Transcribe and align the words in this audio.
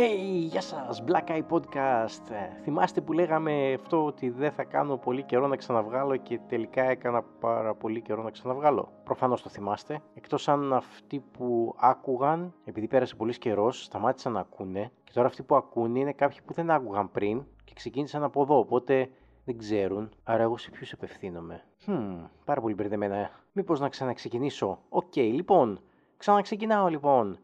Hey, 0.00 0.46
γεια 0.48 0.60
σας, 0.60 1.02
Black 1.06 1.30
Eye 1.30 1.42
Podcast. 1.48 2.30
Ε, 2.30 2.60
θυμάστε 2.62 3.00
που 3.00 3.12
λέγαμε 3.12 3.72
αυτό 3.72 4.04
ότι 4.04 4.30
δεν 4.30 4.52
θα 4.52 4.64
κάνω 4.64 4.96
πολύ 4.96 5.22
καιρό 5.22 5.46
να 5.46 5.56
ξαναβγάλω 5.56 6.16
και 6.16 6.40
τελικά 6.48 6.82
έκανα 6.82 7.22
πάρα 7.22 7.74
πολύ 7.74 8.00
καιρό 8.00 8.22
να 8.22 8.30
ξαναβγάλω. 8.30 8.92
Προφανώς 9.04 9.42
το 9.42 9.48
θυμάστε. 9.48 10.00
Εκτός 10.14 10.48
αν 10.48 10.72
αυτοί 10.72 11.20
που 11.20 11.74
άκουγαν, 11.78 12.54
επειδή 12.64 12.86
πέρασε 12.88 13.14
πολύς 13.14 13.38
καιρός, 13.38 13.84
σταμάτησαν 13.84 14.32
να 14.32 14.40
ακούνε. 14.40 14.90
Και 15.04 15.12
τώρα 15.14 15.26
αυτοί 15.26 15.42
που 15.42 15.56
ακούνε 15.56 15.98
είναι 15.98 16.12
κάποιοι 16.12 16.38
που 16.44 16.52
δεν 16.52 16.70
άκουγαν 16.70 17.10
πριν 17.10 17.44
και 17.64 17.72
ξεκίνησαν 17.74 18.22
από 18.22 18.42
εδώ. 18.42 18.58
Οπότε 18.58 19.10
δεν 19.44 19.58
ξέρουν. 19.58 20.10
Άρα 20.24 20.42
εγώ 20.42 20.56
σε 20.56 20.70
ποιους 20.70 20.92
απευθύνομαι; 20.92 21.64
Hm, 21.86 22.28
πάρα 22.44 22.60
πολύ 22.60 22.74
μπερδεμένα. 22.74 23.30
Μήπως 23.52 23.80
να 23.80 23.88
ξαναξεκινήσω; 23.88 24.78
OK, 24.88 25.12
okay, 25.14 25.30
λοιπόν. 25.32 25.80
Ξαναξεκινάω 26.16 26.88
λοιπόν. 26.88 27.38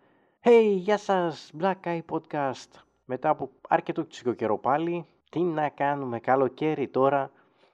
Hey, 0.47 0.75
γεια 0.77 0.99
σας, 0.99 1.51
Black 1.61 1.75
Eye 1.85 2.01
Podcast. 2.11 2.69
Μετά 3.05 3.29
από 3.29 3.51
αρκετό 3.69 4.03
καιρό 4.37 4.59
πάλι, 4.59 5.07
τι 5.31 5.41
να 5.41 5.69
κάνουμε, 5.69 6.21
καλοκαίρι 6.21 6.89
τώρα, 6.89 7.31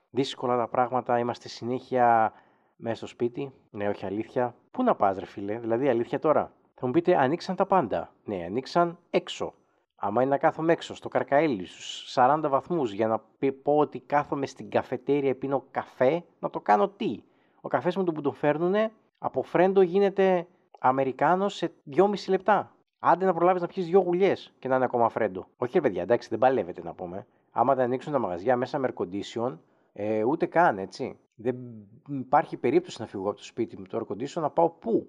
δύσκολα 0.09 0.57
τα 0.57 0.67
πράγματα, 0.67 1.19
είμαστε 1.19 1.47
συνέχεια 1.47 2.33
μέσα 2.75 2.95
στο 2.95 3.07
σπίτι. 3.07 3.53
Ναι, 3.71 3.89
όχι 3.89 4.05
αλήθεια. 4.05 4.55
Πού 4.71 4.83
να 4.83 4.95
πας 4.95 5.17
ρε 5.17 5.25
φίλε, 5.25 5.59
δηλαδή 5.59 5.89
αλήθεια 5.89 6.19
τώρα. 6.19 6.51
Θα 6.75 6.85
μου 6.85 6.91
πείτε, 6.91 7.17
ανοίξαν 7.17 7.55
τα 7.55 7.65
πάντα. 7.65 8.13
Ναι, 8.23 8.43
ανοίξαν 8.43 8.97
έξω. 9.09 9.53
Άμα 9.95 10.21
είναι 10.21 10.31
να 10.31 10.37
κάθομαι 10.37 10.71
έξω, 10.73 10.95
στο 10.95 11.09
καρκαέλι, 11.09 11.65
στους 11.65 12.13
40 12.15 12.39
βαθμούς, 12.49 12.91
για 12.91 13.07
να 13.07 13.21
πω 13.63 13.77
ότι 13.77 13.99
κάθομαι 13.99 14.45
στην 14.45 14.69
καφετέρια, 14.69 15.35
πίνω 15.35 15.63
καφέ, 15.71 16.23
να 16.39 16.49
το 16.49 16.59
κάνω 16.59 16.89
τι. 16.89 17.23
Ο 17.61 17.67
καφές 17.67 17.95
μου 17.95 18.03
που 18.03 18.21
τον 18.21 18.33
φέρνουνε, 18.33 18.91
από 19.19 19.43
φρέντο 19.43 19.81
γίνεται 19.81 20.47
Αμερικάνος 20.83 21.55
σε 21.55 21.73
2,5 21.95 22.13
λεπτά. 22.27 22.75
Άντε 22.99 23.25
να 23.25 23.33
προλάβεις 23.33 23.61
να 23.61 23.67
πιεις 23.67 23.85
δύο 23.85 23.99
γουλιές 23.99 24.53
και 24.59 24.67
να 24.67 24.75
είναι 24.75 24.85
ακόμα 24.85 25.09
φρέντο. 25.09 25.47
Όχι, 25.57 25.71
ρε 25.73 25.81
παιδιά, 25.81 26.01
εντάξει, 26.01 26.29
δεν 26.29 26.39
παλεύετε 26.39 26.81
να 26.83 26.93
πούμε. 26.93 27.27
Άμα 27.51 27.75
δεν 27.75 27.85
ανοίξουν 27.85 28.11
τα 28.11 28.19
μαγαζιά 28.19 28.57
μέσα 28.57 28.79
με 28.79 28.93
air 28.93 29.03
condition, 29.03 29.57
ε, 29.93 30.23
ούτε 30.23 30.45
καν 30.45 30.77
έτσι. 30.77 31.19
Δεν 31.35 31.55
υπάρχει 32.07 32.57
περίπτωση 32.57 33.01
να 33.01 33.07
φύγω 33.07 33.29
από 33.29 33.37
το 33.37 33.43
σπίτι 33.43 33.77
μου 33.77 33.85
το 33.89 33.97
air 33.97 34.13
condition 34.13 34.41
να 34.41 34.49
πάω 34.49 34.69
πού. 34.69 35.07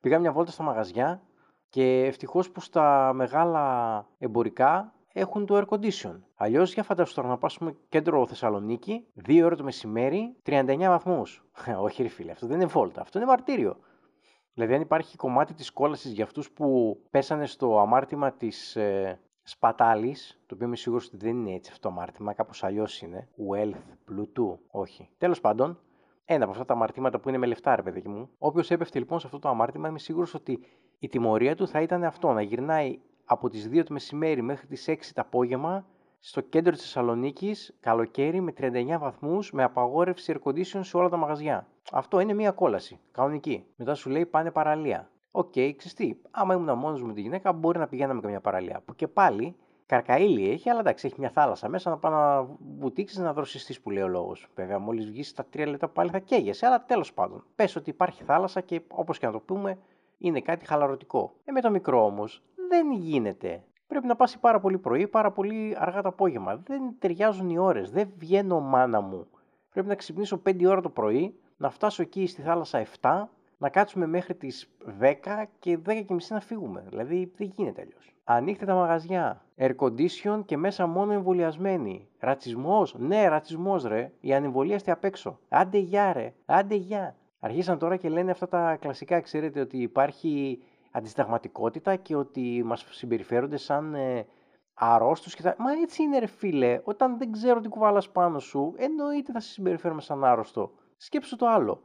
Πήγα 0.00 0.18
μια 0.18 0.32
βόλτα 0.32 0.50
στα 0.50 0.62
μαγαζιά 0.62 1.22
και 1.68 2.04
ευτυχώς 2.04 2.50
που 2.50 2.60
στα 2.60 3.12
μεγάλα 3.14 4.06
εμπορικά 4.18 4.92
έχουν 5.12 5.46
το 5.46 5.56
air 5.58 5.74
condition. 5.74 6.20
Αλλιώς 6.34 6.74
για 6.74 6.82
φαντάσου 6.82 7.14
τώρα 7.14 7.28
να 7.28 7.38
πάσουμε 7.38 7.76
κέντρο 7.88 8.26
Θεσσαλονίκη, 8.26 9.06
2 9.26 9.42
ώρα 9.44 9.56
το 9.56 9.64
μεσημέρι, 9.64 10.36
39 10.46 10.76
βαθμούς. 10.78 11.44
Όχι, 11.86 12.02
ρε 12.02 12.08
φίλε, 12.08 12.30
αυτό 12.30 12.46
δεν 12.46 12.56
είναι 12.56 12.66
βόλτα, 12.66 13.00
αυτό 13.00 13.18
είναι 13.18 13.26
μαρτύριο. 13.26 13.76
Δηλαδή, 14.58 14.76
αν 14.76 14.82
υπάρχει 14.82 15.16
κομμάτι 15.16 15.54
της 15.54 15.70
κόλασης 15.70 16.12
για 16.12 16.24
αυτούς 16.24 16.50
που 16.50 16.98
πέσανε 17.10 17.46
στο 17.46 17.78
αμάρτημα 17.80 18.32
της 18.32 18.76
ε, 18.76 19.20
σπατάλης, 19.42 20.40
το 20.46 20.54
οποίο 20.54 20.66
είμαι 20.66 20.76
σίγουρος 20.76 21.06
ότι 21.06 21.16
δεν 21.16 21.30
είναι 21.30 21.54
έτσι 21.54 21.70
αυτό 21.72 21.88
το 21.88 21.94
αμάρτημα, 21.94 22.32
κάπως 22.32 22.64
αλλιώς 22.64 23.02
είναι. 23.02 23.28
Wealth, 23.50 23.96
πλουτού, 24.04 24.58
όχι. 24.70 25.10
Τέλος 25.18 25.40
πάντων, 25.40 25.78
ένα 26.24 26.42
από 26.42 26.52
αυτά 26.52 26.64
τα 26.64 26.72
αμαρτήματα 26.72 27.18
που 27.20 27.28
είναι 27.28 27.38
με 27.38 27.46
λεφτά, 27.46 27.76
ρε 27.76 27.82
παιδί 27.82 28.08
μου. 28.08 28.30
Όποιο 28.38 28.62
έπεφτε 28.68 28.98
λοιπόν 28.98 29.18
σε 29.18 29.26
αυτό 29.26 29.38
το 29.38 29.48
αμάρτημα, 29.48 29.88
είμαι 29.88 29.98
σίγουρος 29.98 30.34
ότι 30.34 30.60
η 30.98 31.08
τιμωρία 31.08 31.56
του 31.56 31.68
θα 31.68 31.80
ήταν 31.80 32.04
αυτό, 32.04 32.32
να 32.32 32.42
γυρνάει 32.42 32.98
από 33.24 33.48
τις 33.48 33.68
2 33.72 33.82
το 33.84 33.92
μεσημέρι 33.92 34.42
μέχρι 34.42 34.66
τις 34.66 34.88
6 34.88 34.94
το 35.14 35.20
απόγευμα 35.20 35.86
στο 36.20 36.40
κέντρο 36.40 36.72
της 36.72 36.80
Θεσσαλονίκης, 36.80 37.76
καλοκαίρι 37.80 38.40
με 38.40 38.52
39 38.52 38.98
βαθμούς, 38.98 39.52
με 39.52 39.62
απαγόρευση 39.62 40.34
air 40.36 40.48
condition 40.48 40.80
σε 40.80 40.96
όλα 40.96 41.08
τα 41.08 41.16
μαγαζιά. 41.16 41.66
Αυτό 41.92 42.20
είναι 42.20 42.32
μια 42.34 42.50
κόλαση. 42.50 43.00
Κανονική. 43.12 43.64
Μετά 43.76 43.94
σου 43.94 44.10
λέει 44.10 44.26
πάνε 44.26 44.50
παραλία. 44.50 45.10
OK, 45.30 45.52
okay, 45.54 45.74
τι, 45.94 46.14
άμα 46.30 46.54
ήμουν 46.54 46.78
μόνος 46.78 47.02
με 47.02 47.12
τη 47.12 47.20
γυναίκα, 47.20 47.52
μπορεί 47.52 47.78
να 47.78 47.88
πηγαίναμε 47.88 48.20
καμιά 48.20 48.40
παραλία. 48.40 48.82
Που 48.84 48.94
και 48.94 49.08
πάλι 49.08 49.56
καρακαΐλα 49.86 50.50
έχει, 50.50 50.70
αλλά 50.70 50.80
εντάξει, 50.80 51.06
έχει 51.06 51.20
μια 51.20 51.30
θάλασσα 51.30 51.68
μέσα 51.68 51.90
να 51.90 51.98
πάει 51.98 52.12
να 52.12 52.42
βουτήξεις 52.78 53.18
να 53.18 53.32
δροσιστείς 53.32 53.80
που 53.80 53.90
λέει 53.90 54.02
ο 54.02 54.08
λόγος. 54.08 54.48
Βέβαια, 54.54 54.78
μόλις 54.78 55.10
βγεις 55.10 55.28
στα 55.28 55.44
τρία 55.44 55.66
λεπτά 55.66 55.88
πάλι 55.88 56.10
θα 56.10 56.18
καίγεσαι, 56.18 56.66
αλλά 56.66 56.84
τέλος 56.84 57.12
πάντων. 57.12 57.44
Πες 57.56 57.76
ότι 57.76 57.90
υπάρχει 57.90 58.24
θάλασσα 58.24 58.60
και 58.60 58.82
όπως 58.88 59.18
και 59.18 59.26
να 59.26 59.32
το 59.32 59.38
πούμε, 59.40 59.78
είναι 60.18 60.40
κάτι 60.40 60.66
χαλαρωτικό. 60.66 61.34
Ε, 61.44 61.52
με 61.52 61.60
το 61.60 61.70
μικρό 61.70 62.04
όμως 62.04 62.42
δεν 62.68 62.92
γίνεται 62.92 63.64
πρέπει 63.88 64.06
να 64.06 64.16
πας 64.16 64.38
πάρα 64.38 64.60
πολύ 64.60 64.78
πρωί, 64.78 65.08
πάρα 65.08 65.32
πολύ 65.32 65.76
αργά 65.78 66.02
το 66.02 66.08
απόγευμα. 66.08 66.56
Δεν 66.56 66.94
ταιριάζουν 66.98 67.50
οι 67.50 67.58
ώρες, 67.58 67.90
δεν 67.90 68.12
βγαίνω 68.16 68.60
μάνα 68.60 69.00
μου. 69.00 69.26
Πρέπει 69.72 69.88
να 69.88 69.94
ξυπνήσω 69.94 70.42
5 70.46 70.66
ώρα 70.66 70.80
το 70.80 70.88
πρωί, 70.88 71.34
να 71.56 71.70
φτάσω 71.70 72.02
εκεί 72.02 72.26
στη 72.26 72.42
θάλασσα 72.42 72.86
7, 73.00 73.28
να 73.58 73.68
κάτσουμε 73.68 74.06
μέχρι 74.06 74.34
τις 74.34 74.70
10 75.00 75.44
και 75.58 75.78
10 75.86 76.04
και 76.06 76.14
μισή 76.14 76.32
να 76.32 76.40
φύγουμε. 76.40 76.84
Δηλαδή 76.88 77.32
δεν 77.36 77.46
γίνεται 77.54 77.80
αλλιώς. 77.80 78.14
Ανοίχτε 78.24 78.64
τα 78.64 78.74
μαγαζιά. 78.74 79.44
Air 79.58 79.74
condition 79.76 80.42
και 80.44 80.56
μέσα 80.56 80.86
μόνο 80.86 81.12
εμβολιασμένοι. 81.12 82.08
Ρατσισμός, 82.18 82.94
ναι, 82.98 83.28
ρατσισμός 83.28 83.84
ρε. 83.84 84.12
Οι 84.20 84.34
ανεμβολίαστοι 84.34 84.90
απ' 84.90 85.04
έξω. 85.04 85.38
Άντε 85.48 85.78
γεια 85.78 86.12
ρε, 86.12 86.34
άντε 86.46 86.74
γεια. 86.74 87.16
Αρχίσαν 87.40 87.78
τώρα 87.78 87.96
και 87.96 88.08
λένε 88.08 88.30
αυτά 88.30 88.48
τα 88.48 88.76
κλασικά, 88.76 89.20
ξέρετε 89.20 89.60
ότι 89.60 89.76
υπάρχει 89.76 90.62
αντισταγματικότητα 90.90 91.96
και 91.96 92.16
ότι 92.16 92.62
μας 92.64 92.86
συμπεριφέρονται 92.90 93.56
σαν 93.56 93.94
ε, 93.94 94.26
αρρώστους 94.74 95.34
και 95.34 95.42
θα... 95.42 95.54
Μα 95.58 95.72
έτσι 95.72 96.02
είναι 96.02 96.18
ρε 96.18 96.26
φίλε, 96.26 96.80
όταν 96.84 97.18
δεν 97.18 97.32
ξέρω 97.32 97.60
τι 97.60 97.68
κουβάλας 97.68 98.10
πάνω 98.10 98.38
σου, 98.38 98.74
εννοείται 98.76 99.32
θα 99.32 99.40
σε 99.40 99.48
συμπεριφέρουμε 99.48 100.00
σαν 100.00 100.24
άρρωστο. 100.24 100.72
Σκέψου 100.96 101.36
το 101.36 101.46
άλλο. 101.46 101.82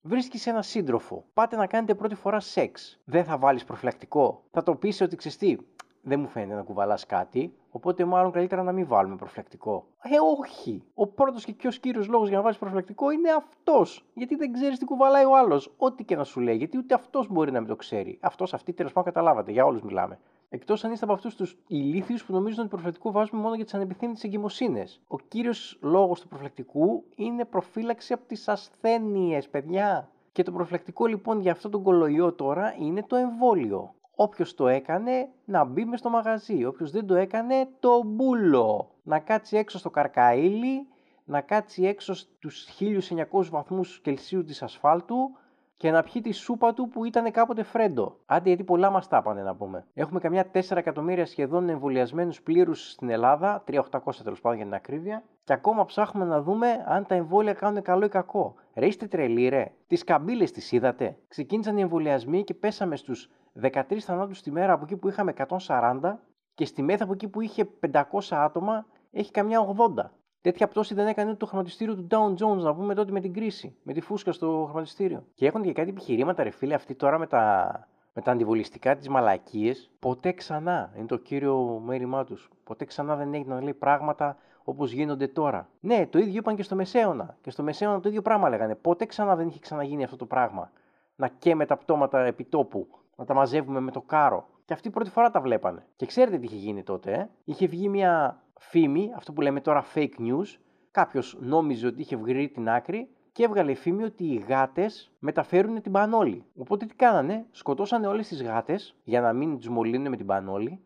Βρίσκεις 0.00 0.46
ένα 0.46 0.62
σύντροφο. 0.62 1.24
Πάτε 1.34 1.56
να 1.56 1.66
κάνετε 1.66 1.94
πρώτη 1.94 2.14
φορά 2.14 2.40
σεξ. 2.40 3.00
Δεν 3.04 3.24
θα 3.24 3.38
βάλεις 3.38 3.64
προφυλακτικό. 3.64 4.44
Θα 4.50 4.62
το 4.62 4.74
πεις 4.74 5.00
ότι 5.00 5.16
ξεστή. 5.16 5.66
Δεν 6.04 6.20
μου 6.20 6.28
φαίνεται 6.28 6.54
να 6.54 6.62
κουβαλάς 6.62 7.06
κάτι. 7.06 7.54
Οπότε 7.70 8.04
μάλλον 8.04 8.32
καλύτερα 8.32 8.62
να 8.62 8.72
μην 8.72 8.86
βάλουμε 8.86 9.16
προφυλακτικό. 9.16 9.86
Ε, 10.02 10.08
όχι. 10.40 10.82
Ο 10.94 11.06
πρώτος 11.06 11.44
και 11.44 11.52
πιο 11.52 11.70
κύριο 11.70 12.04
λόγος 12.08 12.28
για 12.28 12.36
να 12.36 12.42
βάλεις 12.42 12.58
προφυλακτικό 12.58 13.10
είναι 13.10 13.30
αυτός. 13.30 14.04
Γιατί 14.14 14.34
δεν 14.34 14.52
ξέρεις 14.52 14.78
τι 14.78 14.84
κουβαλάει 14.84 15.24
ο 15.24 15.36
άλλος. 15.36 15.74
Ό,τι 15.76 16.04
και 16.04 16.16
να 16.16 16.24
σου 16.24 16.40
λέει. 16.40 16.56
Γιατί 16.56 16.78
ούτε 16.78 16.94
αυτός 16.94 17.28
μπορεί 17.28 17.52
να 17.52 17.58
μην 17.58 17.68
το 17.68 17.76
ξέρει. 17.76 18.18
Αυτός, 18.20 18.54
αυτή 18.54 18.72
τέλος 18.72 18.92
πάντων 18.92 19.12
καταλάβατε. 19.12 19.52
Για 19.52 19.64
όλους 19.64 19.82
μιλάμε. 19.82 20.18
Εκτός 20.48 20.84
αν 20.84 20.92
είστε 20.92 21.04
από 21.04 21.14
αυτούς 21.14 21.36
τους 21.36 21.58
ηλίθιους 21.66 22.24
που 22.24 22.32
νομίζουν 22.32 22.60
ότι 22.60 22.68
προφυλακτικό 22.68 23.10
βάζουμε 23.10 23.42
μόνο 23.42 23.54
για 23.54 23.64
τις 23.64 23.74
ανεπιθύμητες 23.74 24.24
εγκυμοσύνες. 24.24 25.00
Ο 25.08 25.18
κύριος 25.18 25.78
λόγος 25.82 26.20
του 26.20 26.28
προφυλακτικού 26.28 27.04
είναι 27.14 27.44
προφύλαξη 27.44 28.12
από 28.12 28.26
τις 28.26 28.48
ασθένειες, 28.48 29.48
παιδιά. 29.48 30.10
Και 30.32 30.42
το 30.42 30.52
προφυλακτικό 30.52 31.06
λοιπόν 31.06 31.40
για 31.40 31.52
αυτό 31.52 31.68
τον 31.68 31.82
κολοϊό 31.82 32.32
τώρα 32.32 32.74
είναι 32.78 33.02
το 33.02 33.16
εμβόλιο. 33.16 33.94
Όποιος 34.14 34.54
το 34.54 34.68
έκανε 34.68 35.28
να 35.44 35.64
μπει 35.64 35.84
μες 35.84 35.98
στο 35.98 36.10
μαγαζί, 36.10 36.64
όποιος 36.64 36.90
δεν 36.90 37.06
το 37.06 37.14
έκανε 37.14 37.68
το 37.80 38.02
μπούλο. 38.02 38.94
Να 39.02 39.18
κάτσει 39.18 39.56
έξω 39.56 39.78
στο 39.78 39.90
καρκαίλι, 39.90 40.88
να 41.24 41.40
κάτσει 41.40 41.84
έξω 41.84 42.14
στους 42.14 42.66
1900 42.80 43.50
βαθμούς 43.50 44.00
Κελσίου 44.00 44.44
της 44.44 44.62
ασφάλτου 44.62 45.36
και 45.82 45.90
να 45.90 46.02
πιει 46.02 46.22
τη 46.22 46.32
σούπα 46.32 46.74
του 46.74 46.88
που 46.88 47.04
ήταν 47.04 47.30
κάποτε 47.30 47.62
φρέντο. 47.62 48.16
Άντε, 48.26 48.48
γιατί 48.48 48.64
πολλά 48.64 48.90
μας 48.90 49.08
τα 49.08 49.22
πάνε 49.22 49.42
να 49.42 49.54
πούμε. 49.54 49.86
Έχουμε 49.94 50.20
καμιά 50.20 50.50
4 50.52 50.76
εκατομμύρια 50.76 51.26
σχεδόν 51.26 51.68
εμβολιασμένους 51.68 52.42
πλήρους 52.42 52.90
στην 52.90 53.10
Ελλάδα, 53.10 53.64
3.800 53.66 54.22
τέλος 54.22 54.40
πάντων 54.40 54.56
για 54.56 54.66
την 54.66 54.74
ακρίβεια, 54.74 55.22
και 55.44 55.52
ακόμα 55.52 55.84
ψάχνουμε 55.84 56.26
να 56.26 56.42
δούμε 56.42 56.84
αν 56.86 57.06
τα 57.06 57.14
εμβόλια 57.14 57.52
κάνουν 57.52 57.82
καλό 57.82 58.04
ή 58.04 58.08
κακό. 58.08 58.54
Ρε 58.74 58.86
είστε 58.86 59.06
τρελοί, 59.06 59.48
ρε. 59.48 59.72
Τις 59.86 60.04
καμπύλες 60.04 60.50
τις 60.50 60.72
είδατε. 60.72 61.16
Ξεκίνησαν 61.28 61.76
οι 61.76 61.80
εμβολιασμοί 61.80 62.44
και 62.44 62.54
πέσαμε 62.54 62.96
στους 62.96 63.30
13 63.60 63.98
θανάτους 63.98 64.42
τη 64.42 64.50
μέρα 64.50 64.72
από 64.72 64.84
εκεί 64.84 64.96
που 64.96 65.08
είχαμε 65.08 65.32
140 65.66 66.18
και 66.54 66.64
στη 66.64 66.82
μέθα 66.82 67.04
από 67.04 67.12
εκεί 67.12 67.28
που 67.28 67.40
είχε 67.40 67.68
500 67.92 68.00
άτομα 68.30 68.86
έχει 69.10 69.30
καμιά 69.30 69.60
80. 69.60 70.10
Τέτοια 70.42 70.68
πτώση 70.68 70.94
δεν 70.94 71.06
έκανε 71.06 71.28
ούτε 71.28 71.38
το 71.38 71.46
χρηματιστήριο 71.46 71.94
του 71.94 72.06
Dow 72.10 72.44
Jones, 72.44 72.62
να 72.62 72.74
πούμε 72.74 72.94
τότε 72.94 73.12
με 73.12 73.20
την 73.20 73.32
κρίση, 73.32 73.76
με 73.82 73.92
τη 73.92 74.00
φούσκα 74.00 74.32
στο 74.32 74.64
χρηματιστήριο. 74.66 75.24
Και 75.34 75.46
έχουν 75.46 75.62
και 75.62 75.72
κάτι 75.72 75.88
επιχειρήματα, 75.88 76.42
ρε 76.42 76.50
φίλε, 76.50 76.74
αυτοί 76.74 76.94
τώρα 76.94 77.18
με 77.18 77.26
τα, 77.26 77.88
με 78.12 78.22
τα 78.22 78.30
αντιβολιστικά 78.30 78.96
της 78.96 79.08
μαλακίες. 79.08 79.90
Ποτέ 79.98 80.32
ξανά 80.32 80.92
είναι 80.96 81.06
το 81.06 81.16
κύριο 81.16 81.82
μέρημά 81.84 82.24
τους. 82.24 82.50
Ποτέ 82.64 82.84
ξανά 82.84 83.16
δεν 83.16 83.34
έγινε 83.34 83.54
να 83.54 83.62
λέει 83.62 83.74
πράγματα 83.74 84.36
όπως 84.64 84.92
γίνονται 84.92 85.26
τώρα. 85.26 85.68
Ναι, 85.80 86.06
το 86.06 86.18
ίδιο 86.18 86.38
είπαν 86.38 86.56
και 86.56 86.62
στο 86.62 86.74
Μεσαίωνα. 86.74 87.36
Και 87.40 87.50
στο 87.50 87.62
Μεσαίωνα 87.62 88.00
το 88.00 88.08
ίδιο 88.08 88.22
πράγμα 88.22 88.48
λέγανε. 88.48 88.74
Ποτέ 88.74 89.06
ξανά 89.06 89.36
δεν 89.36 89.48
είχε 89.48 89.58
ξαναγίνει 89.58 90.04
αυτό 90.04 90.16
το 90.16 90.26
πράγμα. 90.26 90.70
Να 91.16 91.28
καίμε 91.28 91.66
τα 91.66 91.76
πτώματα 91.76 92.24
επιτόπου 92.24 92.88
να 93.16 93.24
τα 93.24 93.34
μαζεύουμε 93.34 93.80
με 93.80 93.90
το 93.90 94.00
κάρο. 94.00 94.46
Και 94.64 94.72
αυτή 94.72 94.90
πρώτη 94.90 95.10
φορά 95.10 95.30
τα 95.30 95.40
βλέπανε. 95.40 95.86
Και 95.96 96.06
ξέρετε 96.06 96.38
τι 96.38 96.44
είχε 96.44 96.56
γίνει 96.56 96.82
τότε, 96.82 97.12
ε; 97.12 97.28
Είχε 97.44 97.66
βγει 97.66 97.88
μια 97.88 98.42
φήμη, 98.68 99.12
αυτό 99.16 99.32
που 99.32 99.40
λέμε 99.40 99.60
τώρα 99.60 99.84
fake 99.94 100.18
news. 100.18 100.58
Κάποιος 100.90 101.36
νόμιζε 101.40 101.86
ότι 101.86 102.00
είχε 102.00 102.16
βγει 102.16 102.48
την 102.48 102.68
άκρη 102.68 103.08
και 103.32 103.44
έβγαλε 103.44 103.74
φήμη 103.74 104.02
ότι 104.02 104.24
οι 104.24 104.44
γάτες 104.48 105.12
μεταφέρουν 105.18 105.82
την 105.82 105.92
πανόλη. 105.92 106.44
Οπότε 106.56 106.86
τι 106.86 106.94
κάνανε, 106.94 107.46
σκοτώσανε 107.50 108.06
όλες 108.06 108.28
τις 108.28 108.42
γάτες 108.42 108.96
για 109.04 109.20
να 109.20 109.32
μην 109.32 109.56
τους 109.56 109.68
μολύνουν 109.68 110.08
με 110.08 110.16
την 110.16 110.26
πανόλη. 110.26 110.80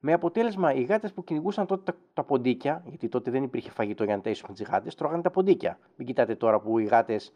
Με 0.00 0.12
αποτέλεσμα 0.12 0.74
οι 0.74 0.82
γάτες 0.82 1.12
που 1.12 1.24
κυνηγούσαν 1.24 1.66
τότε 1.66 1.92
τα, 1.92 1.98
τα 2.14 2.24
ποντίκια, 2.24 2.82
γιατί 2.86 3.08
τότε 3.08 3.30
δεν 3.30 3.42
υπήρχε 3.42 3.70
φαγητό 3.70 4.04
για 4.04 4.16
να 4.16 4.22
τέσσουμε 4.22 4.52
τις 4.52 4.62
γάτες, 4.62 4.94
τρώγανε 4.94 5.22
τα 5.22 5.30
ποντίκια. 5.30 5.78
Μην 5.96 6.06
κοιτάτε 6.06 6.34
τώρα 6.34 6.60
που 6.60 6.78
οι 6.78 6.84
γάτες 6.84 7.32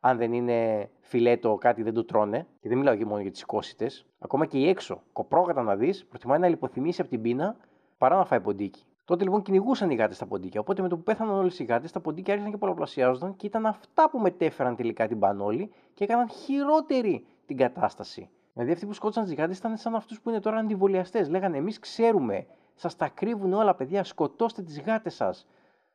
αν 0.00 0.16
δεν 0.16 0.32
είναι 0.32 0.90
φιλέτο, 1.00 1.54
κάτι 1.54 1.82
δεν 1.82 1.94
το 1.94 2.04
τρώνε. 2.04 2.46
Και 2.60 2.68
δεν 2.68 2.78
μιλάω 2.78 2.96
και 2.96 3.04
μόνο 3.04 3.20
για 3.20 3.30
τις 3.30 3.40
οικόσιτε. 3.40 3.90
Ακόμα 4.18 4.46
και 4.46 4.58
η 4.58 4.68
έξω, 4.68 5.02
κοπρόγατα 5.12 5.62
να 5.62 5.76
δεις, 5.76 6.06
προτιμάει 6.06 6.38
να 6.38 6.48
λιποθυμήσει 6.48 7.00
από 7.00 7.10
την 7.10 7.22
πείνα 7.22 7.56
παρά 7.98 8.16
να 8.16 8.24
φάει 8.24 8.40
ποντίκι. 8.40 8.82
Τότε 9.08 9.24
λοιπόν 9.24 9.42
κυνηγούσαν 9.42 9.90
οι 9.90 9.94
γάτες 9.94 10.18
τα 10.18 10.26
ποντίκια. 10.26 10.60
Οπότε 10.60 10.82
με 10.82 10.88
το 10.88 10.96
που 10.96 11.02
πέθαναν 11.02 11.34
όλες 11.34 11.58
οι 11.58 11.64
γάτες, 11.64 11.92
τα 11.92 12.00
ποντίκια 12.00 12.32
άρχισαν 12.32 12.52
και 12.52 12.58
πολλαπλασιάζονταν 12.58 13.36
και 13.36 13.46
ήταν 13.46 13.66
αυτά 13.66 14.10
που 14.10 14.18
μετέφεραν 14.18 14.76
τελικά 14.76 15.06
την 15.06 15.18
πανόλη 15.18 15.72
και 15.94 16.04
έκαναν 16.04 16.28
χειρότερη 16.28 17.26
την 17.46 17.56
κατάσταση. 17.56 18.30
Δηλαδή 18.52 18.72
αυτοί 18.72 18.86
που 18.86 18.92
σκότωσαν 18.92 19.24
τις 19.24 19.34
γάτες 19.34 19.58
ήταν 19.58 19.76
σαν 19.76 19.94
αυτούς 19.94 20.20
που 20.20 20.28
είναι 20.30 20.40
τώρα 20.40 20.56
αντιβολιαστές. 20.56 21.28
Λέγανε 21.28 21.56
Εμείς 21.56 21.78
ξέρουμε, 21.78 22.46
σας 22.74 22.96
τα 22.96 23.08
κρύβουν 23.08 23.52
όλα, 23.52 23.74
παιδιά, 23.74 24.04
σκοτώστε 24.04 24.62
τις 24.62 24.80
γάτες 24.80 25.14
σας. 25.14 25.46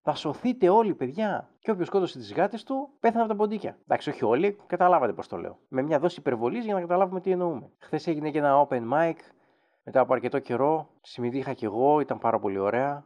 Θα 0.02 0.16
σωθείτε 0.16 0.70
όλοι, 0.70 0.94
παιδιά. 0.94 1.50
Και 1.60 1.72
όποιος 1.72 1.88
σκότωσε 1.88 2.18
τις 2.18 2.34
γάτες 2.34 2.64
του, 2.64 2.90
πέθανε 3.00 3.24
από 3.24 3.32
τα 3.32 3.38
ποντίκια. 3.38 3.78
Εντάξει, 3.84 4.10
όχι 4.10 4.26
όλοι, 4.26 4.58
καταλάβατε 4.68 5.14
πώς 5.14 5.28
το 5.28 5.38
λέω. 5.38 5.58
Με 5.68 5.82
μια 5.82 6.00
δόση 6.00 6.20
υπερβολής 6.20 6.66
για 6.66 6.74
να 6.74 6.80
καταλάβουμε 6.80 7.20
τι 7.20 7.32
εννοούμε. 7.32 7.70
Χθες 7.78 8.08
έγινε 8.08 8.30
και 8.32 8.38
ένα 8.38 8.68
open 8.68 8.82
mic 8.94 9.16
μετά 9.84 10.00
από 10.00 10.14
αρκετό 10.14 10.40
καιρό. 10.40 10.90
Συμμετείχα 11.02 11.54
κι 11.54 11.66
εγώ, 11.66 12.00
ήταν 12.00 12.18
πάρα 12.18 12.40
πολύ 12.40 12.58
ωραία. 12.58 13.06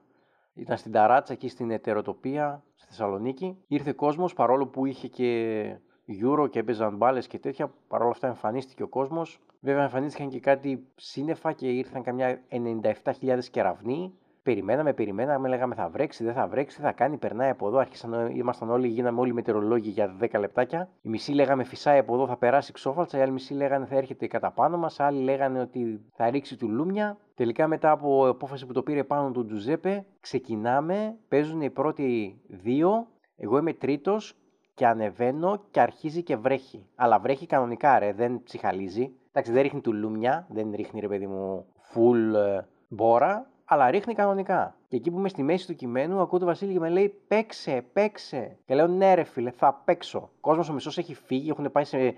Ήταν 0.54 0.78
στην 0.78 0.92
Ταράτσα 0.92 1.34
εκεί 1.34 1.50
στην 1.50 1.72
Ετεροτοπία, 1.72 2.64
στη 2.76 2.88
Θεσσαλονίκη. 2.88 3.58
Ήρθε 3.68 3.92
κόσμος 3.92 4.34
παρόλο 4.34 4.68
που 4.68 4.86
είχε 4.86 5.08
και 5.08 5.80
Euro 6.24 6.50
και 6.50 6.60
έπαιζαν 6.60 6.96
μπάλες 6.98 7.28
και 7.28 7.40
τέτοια. 7.40 7.74
Παρ' 7.88 8.02
όλα 8.02 8.12
αυτά 8.12 8.28
εμφανίστηκε 8.28 8.84
ο 8.84 8.88
κόσμος. 8.88 9.40
Βέβαια, 9.60 9.84
εμφανίστηκαν 9.84 10.30
και 10.30 10.40
κάτι 10.40 10.88
σύννεφα 10.96 11.52
και 11.52 11.68
ήρθαν 11.68 12.04
καμιά 12.04 12.42
97.000 12.50 13.40
κεραυνοί. 13.52 14.14
Περιμέναμε, 14.48 14.94
περιμέναμε, 14.94 15.48
λέγαμε 15.48 15.76
θα 15.76 15.90
βρέξει, 15.90 16.24
δεν 16.24 16.34
θα 16.34 16.48
βρέξει, 16.48 16.82
θα 16.82 16.92
κάνει, 16.92 17.18
περνάει 17.18 17.50
από 17.50 17.68
εδώ. 17.68 17.78
Άρχισαν, 17.78 18.30
ήμασταν 18.36 18.70
όλοι, 18.70 18.88
γίναμε 18.88 19.20
όλοι 19.20 19.34
μετεωρολόγοι 19.34 19.90
για 19.90 20.18
10 20.22 20.40
λεπτάκια. 20.40 20.90
Η 21.02 21.10
μισή 21.10 21.32
λέγαμε 21.32 21.64
φυσάει 21.64 22.00
από 22.00 22.14
εδώ, 22.14 22.28
θα 22.28 22.38
περάσει 22.38 22.72
ξόφαλτσα. 22.72 23.18
Οι 23.18 23.22
άλλοι 23.22 23.32
μισή 23.32 23.54
λέγανε 23.54 23.86
θα 23.86 23.96
έρχεται 23.96 24.28
κατά 24.28 24.52
πάνω 24.52 24.78
μας. 24.78 25.00
Άλλοι 25.00 25.24
λέγανε 25.24 25.60
ότι 25.60 26.02
θα 26.16 26.30
ρίξει 26.30 26.58
του 26.58 26.70
λούμια. 26.70 27.18
Τελικά 27.36 27.68
μετά 27.68 27.92
από 27.92 28.28
απόφαση 28.28 28.66
που 28.66 28.74
το 28.74 28.84
πήρε 28.84 29.04
πάνω 29.04 29.32
του 29.32 29.46
Τζουζέπε, 29.46 30.06
ξεκινάμε, 30.20 31.16
παίζουν 31.28 31.62
οι 31.62 31.70
πρώτοι 31.70 32.42
δύο. 32.48 33.08
Εγώ 33.38 33.58
είμαι 33.58 33.74
τρίτος 33.74 34.36
και 34.74 34.88
ανεβαίνω 34.88 35.64
και 35.72 35.82
αρχίζει 35.82 36.24
και 36.24 36.36
βρέχει. 36.36 36.86
Αλλά 36.96 37.20
βρέχει 37.20 37.46
κανονικά, 37.46 38.00
ρε, 38.00 38.14
δεν 38.14 38.44
ψυχαλίζει. 38.44 39.12
Εντάξει, 39.30 39.52
δεν 39.52 39.62
ρίχνει 39.62 39.82
του 39.82 39.94
λούμια, 39.94 40.48
δεν 40.50 40.72
ρίχνει 40.76 41.00
ρε 41.00 41.08
παιδί 41.08 41.28
μου 41.28 41.66
full 41.94 42.36
ε, 42.36 42.62
μπόρα, 42.88 43.48
αλλά 43.70 43.90
ρίχνει 43.90 44.14
κανονικά. 44.14 44.76
Και 44.88 44.96
εκεί 44.96 45.12
που 45.12 45.18
είμαι 45.18 45.30
στη 45.30 45.44
μέση 45.44 45.68
του 45.68 45.76
κειμένου, 45.76 46.22
ακούω 46.22 46.40
τον 46.40 46.48
Βασίλη 46.48 46.74
και 46.74 46.80
με 46.80 46.90
λέει: 46.90 47.10
Παίξε, 47.28 47.86
παίξε. 47.94 48.58
Και 48.66 48.76
λέω: 48.76 48.88
Ναι, 48.88 49.14
ρε 49.14 49.24
φίλε, 49.24 49.52
θα 49.52 49.82
παίξω. 49.86 50.20
Ο 50.20 50.30
κόσμος 50.42 50.70
ο 50.70 50.74
μισός 50.74 50.98
έχει 50.98 51.14
φύγει, 51.14 51.50
έχουν 51.50 51.72
πάει 51.72 51.84
σε, 51.84 52.16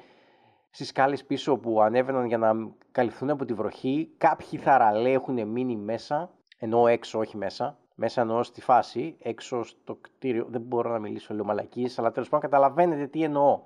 στις 0.69 0.87
σκάλες 0.87 1.25
πίσω 1.25 1.57
που 1.57 1.81
ανέβαιναν 1.81 2.25
για 2.25 2.37
να 2.37 2.53
καλυφθούν 2.91 3.29
από 3.29 3.45
τη 3.45 3.53
βροχή. 3.53 4.13
Κάποιοι 4.17 4.59
θαραλέ 4.59 5.11
έχουν 5.11 5.47
μείνει 5.47 5.75
μέσα, 5.75 6.29
ενώ 6.59 6.87
έξω, 6.87 7.19
όχι 7.19 7.37
μέσα. 7.37 7.77
Μέσα 7.95 8.21
εννοώ 8.21 8.43
στη 8.43 8.61
φάση, 8.61 9.15
έξω 9.21 9.63
στο 9.63 9.97
κτίριο. 10.01 10.45
Δεν 10.49 10.61
μπορώ 10.61 10.91
να 10.91 10.99
μιλήσω 10.99 11.33
λέω 11.33 11.45
μαλακίες, 11.45 11.99
αλλά 11.99 12.11
τέλος 12.11 12.29
πάντων 12.29 12.49
καταλαβαίνετε 12.49 13.07
τι 13.07 13.23
εννοώ. 13.23 13.61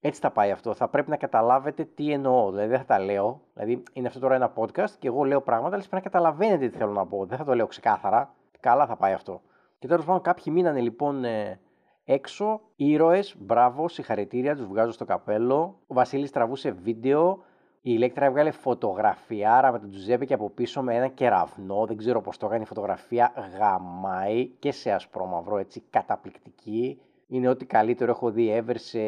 Έτσι 0.00 0.20
θα 0.20 0.30
πάει 0.30 0.50
αυτό. 0.50 0.74
Θα 0.74 0.88
πρέπει 0.88 1.10
να 1.10 1.16
καταλάβετε 1.16 1.84
τι 1.84 2.12
εννοώ. 2.12 2.50
Δηλαδή 2.50 2.68
δεν 2.68 2.78
θα 2.78 2.84
τα 2.84 2.98
λέω. 2.98 3.40
Δηλαδή 3.54 3.82
είναι 3.92 4.06
αυτό 4.06 4.20
τώρα 4.20 4.34
ένα 4.34 4.52
podcast 4.56 4.90
και 4.98 5.08
εγώ 5.08 5.24
λέω 5.24 5.40
πράγματα, 5.40 5.74
αλλά 5.74 5.84
πρέπει 5.88 6.04
να 6.04 6.10
καταλαβαίνετε 6.10 6.68
τι 6.68 6.76
θέλω 6.76 6.92
να 6.92 7.06
πω. 7.06 7.24
Δεν 7.26 7.38
θα 7.38 7.44
το 7.44 7.54
λέω 7.54 7.66
ξεκάθαρα. 7.66 8.34
Καλά 8.60 8.86
θα 8.86 8.96
πάει 8.96 9.12
αυτό. 9.12 9.40
Και 9.78 9.86
τέλος 9.86 10.04
πάντων 10.04 10.22
κάποιοι 10.22 10.44
μείνανε 10.56 10.80
λοιπόν 10.80 11.24
ε, 11.24 11.60
έξω. 12.04 12.60
Ήρωες, 12.76 13.36
μπράβο, 13.38 13.88
συγχαρητήρια, 13.88 14.56
τους 14.56 14.66
βγάζω 14.66 14.92
στο 14.92 15.04
καπέλο. 15.04 15.78
Ο 15.86 15.94
Βασίλης 15.94 16.30
τραβούσε 16.30 16.70
βίντεο. 16.70 17.42
Η 17.80 17.90
Ηλέκτρα 17.94 18.24
έβγαλε 18.24 18.50
φωτογραφιάρα 18.50 19.72
με 19.72 19.78
τον 19.78 19.90
Τζουζέπε 19.90 20.24
και 20.24 20.34
από 20.34 20.50
πίσω 20.50 20.82
με 20.82 20.94
ένα 20.94 21.08
κεραυνό. 21.08 21.86
Δεν 21.86 21.96
ξέρω 21.96 22.20
πώς 22.20 22.36
το 22.36 22.46
έκανε 22.46 22.62
η 22.62 22.66
φωτογραφία. 22.66 23.32
Γαμάει 23.58 24.46
και 24.46 24.72
σε 24.72 24.92
ασπρόμαυρο, 24.92 25.58
έτσι 25.58 25.82
καταπληκτική 25.90 27.00
είναι 27.28 27.48
ό,τι 27.48 27.64
καλύτερο 27.66 28.10
έχω 28.10 28.30
δει 28.30 28.62
ever 28.62 28.74
σε 28.74 28.98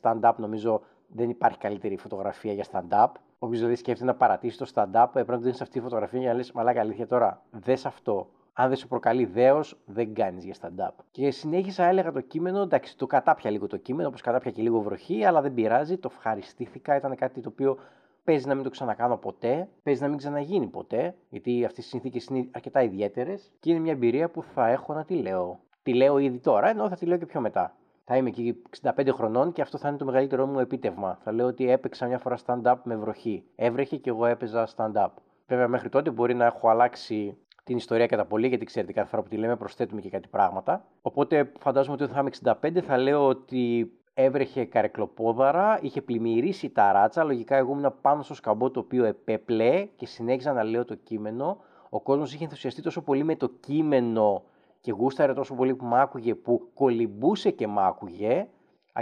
stand-up. 0.00 0.32
Νομίζω 0.36 0.80
δεν 1.08 1.30
υπάρχει 1.30 1.58
καλύτερη 1.58 1.96
φωτογραφία 1.96 2.52
για 2.52 2.64
stand-up. 2.72 3.08
Όποιο 3.38 3.56
δηλαδή 3.58 3.74
σκέφτεται 3.74 4.10
να 4.10 4.16
παρατήσει 4.16 4.58
το 4.58 4.70
stand-up, 4.74 5.06
πρέπει 5.12 5.30
να 5.30 5.36
δεις 5.36 5.60
αυτή 5.60 5.72
τη 5.72 5.80
φωτογραφία 5.80 6.20
για 6.20 6.28
να 6.28 6.34
λες: 6.34 6.52
Μαλάκα, 6.52 6.80
αλήθεια 6.80 7.06
τώρα, 7.06 7.42
δες 7.50 7.86
αυτό. 7.86 8.28
Αν 8.52 8.68
δεν 8.68 8.76
σου 8.76 8.88
προκαλεί 8.88 9.24
δέος, 9.24 9.78
δεν 9.84 10.14
κάνεις 10.14 10.44
για 10.44 10.54
stand-up. 10.60 11.04
Και 11.10 11.30
συνέχισα, 11.30 11.84
έλεγα 11.84 12.12
το 12.12 12.20
κείμενο. 12.20 12.60
Εντάξει, 12.60 12.96
το 12.96 13.06
κατάπια 13.06 13.50
λίγο 13.50 13.66
το 13.66 13.76
κείμενο, 13.76 14.08
όπως 14.08 14.20
κατάπια 14.20 14.50
και 14.50 14.62
λίγο 14.62 14.80
βροχή, 14.80 15.24
αλλά 15.24 15.40
δεν 15.40 15.54
πειράζει. 15.54 15.96
Το 15.96 16.10
ευχαριστήθηκα. 16.12 16.96
Ήταν 16.96 17.14
κάτι 17.16 17.40
το 17.40 17.48
οποίο 17.48 17.78
παίζει 18.24 18.46
να 18.46 18.54
μην 18.54 18.64
το 18.64 18.70
ξανακάνω 18.70 19.16
ποτέ, 19.16 19.68
παίζει 19.82 20.02
να 20.02 20.08
μην 20.08 20.16
ξαναγίνει 20.16 20.66
ποτέ, 20.66 21.14
γιατί 21.28 21.64
αυτές 21.64 21.84
οι 21.84 21.88
συνθήκες 21.88 22.26
είναι 22.26 22.48
αρκετά 22.52 22.82
ιδιαίτερες 22.82 23.52
και 23.60 23.70
είναι 23.70 23.80
μια 23.80 23.92
εμπειρία 23.92 24.30
που 24.30 24.42
θα 24.42 24.68
έχω 24.68 24.92
να 24.94 25.04
τη 25.04 25.14
λέω 25.14 25.60
τη 25.86 25.94
λέω 25.94 26.18
ήδη 26.18 26.38
τώρα, 26.38 26.68
ενώ 26.68 26.88
θα 26.88 26.96
τη 26.96 27.06
λέω 27.06 27.16
και 27.18 27.26
πιο 27.26 27.40
μετά. 27.40 27.76
Θα 28.04 28.16
είμαι 28.16 28.28
εκεί 28.28 28.62
65 28.82 29.08
χρονών 29.12 29.52
και 29.52 29.62
αυτό 29.62 29.78
θα 29.78 29.88
είναι 29.88 29.96
το 29.96 30.04
μεγαλύτερό 30.04 30.46
μου 30.46 30.58
επίτευγμα. 30.58 31.18
Θα 31.22 31.32
λέω 31.32 31.46
ότι 31.46 31.70
έπαιξα 31.70 32.06
μια 32.06 32.18
φορά 32.18 32.36
stand-up 32.46 32.74
με 32.82 32.96
βροχή. 32.96 33.44
Έβρεχε 33.56 33.96
και 33.96 34.10
εγώ 34.10 34.26
έπαιζα 34.26 34.68
stand-up. 34.76 35.08
Βέβαια, 35.46 35.68
μέχρι 35.68 35.88
τότε 35.88 36.10
μπορεί 36.10 36.34
να 36.34 36.44
έχω 36.44 36.68
αλλάξει 36.68 37.36
την 37.64 37.76
ιστορία 37.76 38.06
κατά 38.06 38.24
πολύ, 38.24 38.48
γιατί 38.48 38.64
ξέρετε, 38.64 38.92
κάθε 38.92 39.08
φορά 39.08 39.22
που 39.22 39.28
τη 39.28 39.36
λέμε 39.36 39.56
προσθέτουμε 39.56 40.00
και 40.00 40.10
κάτι 40.10 40.28
πράγματα. 40.28 40.84
Οπότε 41.02 41.52
φαντάζομαι 41.58 41.94
ότι 41.94 42.02
όταν 42.02 42.14
θα 42.14 42.20
είμαι 42.20 42.60
65 42.78 42.80
θα 42.80 42.98
λέω 42.98 43.26
ότι 43.26 43.92
έβρεχε 44.14 44.64
καρεκλοπόδαρα, 44.64 45.78
είχε 45.82 46.02
πλημμυρίσει 46.02 46.70
τα 46.70 46.92
ράτσα. 46.92 47.24
Λογικά, 47.24 47.56
εγώ 47.56 47.72
ήμουν 47.72 47.94
πάνω 48.00 48.22
στο 48.22 48.34
σκαμπό 48.34 48.70
το 48.70 48.80
οποίο 48.80 49.04
επέπλε 49.04 49.88
και 49.96 50.06
συνέχιζα 50.06 50.52
να 50.52 50.62
λέω 50.62 50.84
το 50.84 50.94
κείμενο. 50.94 51.56
Ο 51.90 52.00
κόσμος 52.00 52.34
είχε 52.34 52.44
ενθουσιαστεί 52.44 52.82
τόσο 52.82 53.02
πολύ 53.02 53.24
με 53.24 53.36
το 53.36 53.48
κείμενο 53.60 54.42
και 54.86 54.92
γούσταρε 54.92 55.32
τόσο 55.32 55.54
πολύ 55.54 55.74
που 55.74 55.84
μ' 55.84 55.94
άκουγε, 55.94 56.34
που 56.34 56.70
κολυμπούσε 56.74 57.50
και 57.50 57.66
μ' 57.66 57.78
άκουγε 57.78 58.48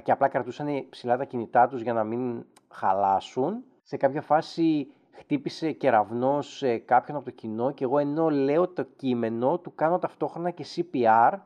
και 0.03 0.13
απλά 0.13 0.29
κρατούσαν 0.29 0.87
ψηλά 0.89 1.17
τα 1.17 1.25
κινητά 1.25 1.69
τους 1.69 1.83
για 1.83 1.93
να 1.93 2.05
μην 2.05 2.45
χαλάσουν. 2.69 3.65
Σε 3.83 3.97
κάποια 3.97 4.21
φάση 4.21 4.93
χτύπησε 5.11 5.73
κεραυνό 5.73 6.43
σε 6.43 6.79
κάποιον 6.79 7.17
από 7.17 7.25
το 7.25 7.31
κοινό 7.31 7.71
και 7.71 7.85
εγώ 7.85 7.99
ενώ 7.99 8.31
λέω 8.31 8.69
το 8.69 8.83
κείμενο 8.83 9.59
του 9.59 9.75
κάνω 9.75 9.99
ταυτόχρονα 9.99 10.51
και 10.51 10.65
CPR 10.77 11.39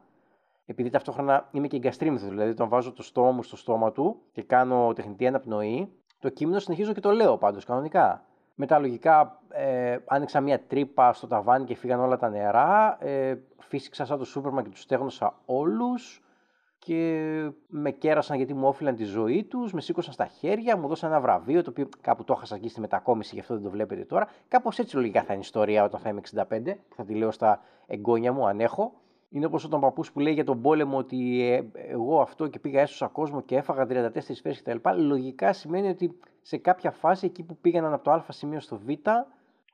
επειδή 0.66 0.90
ταυτόχρονα 0.90 1.48
είμαι 1.52 1.66
και 1.66 1.76
εγκαστρίμηθος, 1.76 2.28
δηλαδή 2.28 2.54
τον 2.54 2.68
βάζω 2.68 2.92
το 2.92 3.02
στόμα 3.02 3.30
μου 3.30 3.42
στο 3.42 3.56
στόμα 3.56 3.92
του 3.92 4.20
και 4.32 4.42
κάνω 4.42 4.92
τεχνητή 4.92 5.26
αναπνοή, 5.26 5.92
το 6.18 6.28
κείμενο 6.28 6.58
συνεχίζω 6.58 6.92
και 6.92 7.00
το 7.00 7.10
λέω 7.10 7.38
πάντως 7.38 7.64
κανονικά. 7.64 8.24
Μετά 8.54 8.78
λογικά 8.78 9.42
ε, 9.58 9.98
άνοιξα 10.06 10.40
μια 10.40 10.60
τρύπα 10.60 11.12
στο 11.12 11.26
ταβάνι 11.26 11.64
και 11.64 11.74
φύγαν 11.74 12.00
όλα 12.00 12.16
τα 12.16 12.28
νερά. 12.28 12.96
Ε, 13.00 13.38
φύσηξα 13.58 14.04
σαν 14.04 14.18
το 14.18 14.24
Σούπερμαν 14.24 14.64
και 14.64 14.70
τους 14.70 14.80
στέγνωσα 14.80 15.34
όλους 15.44 16.22
και 16.78 17.50
με 17.68 17.90
κέρασαν 17.90 18.36
γιατί 18.36 18.54
μου 18.54 18.68
όφυλαν 18.68 18.96
τη 18.96 19.04
ζωή 19.04 19.44
τους, 19.44 19.72
με 19.72 19.80
σήκωσαν 19.80 20.12
στα 20.12 20.26
χέρια, 20.26 20.76
μου 20.76 20.88
δώσαν 20.88 21.10
ένα 21.10 21.20
βραβείο 21.20 21.62
το 21.62 21.70
οποίο 21.70 21.88
κάπου 22.00 22.24
το 22.24 22.32
έχασα 22.36 22.54
εκεί 22.54 22.68
στη 22.68 22.80
μετακόμιση, 22.80 23.34
γι' 23.34 23.40
αυτό 23.40 23.54
δεν 23.54 23.62
το 23.62 23.70
βλέπετε 23.70 24.04
τώρα. 24.04 24.28
Κάπως 24.48 24.78
έτσι 24.78 24.96
λογικά 24.96 25.20
θα 25.20 25.32
είναι 25.32 25.42
η 25.42 25.44
ιστορία 25.44 25.84
όταν 25.84 26.00
θα 26.00 26.08
είμαι 26.08 26.20
65, 26.34 26.74
θα 26.94 27.04
τη 27.04 27.14
λέω 27.14 27.30
στα 27.30 27.60
εγγόνια 27.86 28.32
μου 28.32 28.46
αν 28.46 28.60
έχω. 28.60 28.92
Είναι 29.30 29.46
όπως 29.46 29.64
ο 29.64 29.78
παππούς 29.78 30.12
που 30.12 30.20
λέει 30.20 30.32
για 30.32 30.44
τον 30.44 30.62
πόλεμο 30.62 30.98
ότι 30.98 31.42
ε, 31.42 31.64
εγώ 31.90 32.20
αυτό 32.20 32.46
και 32.46 32.58
πήγα 32.58 32.80
έσωσα 32.80 33.06
κόσμο 33.06 33.40
και 33.42 33.56
έφαγα 33.56 34.10
34 34.14 34.20
σφαίρε 34.32 34.54
κτλ. 34.54 34.88
Λογικά 34.96 35.52
σημαίνει 35.52 35.88
ότι 35.88 36.18
σε 36.42 36.56
κάποια 36.56 36.90
φάση 36.90 37.26
εκεί 37.26 37.42
που 37.42 37.56
πήγαιναν 37.56 37.92
από 37.92 38.04
το 38.04 38.10
Α 38.10 38.24
σημείο 38.28 38.60
στο 38.60 38.78
Β, 38.78 38.88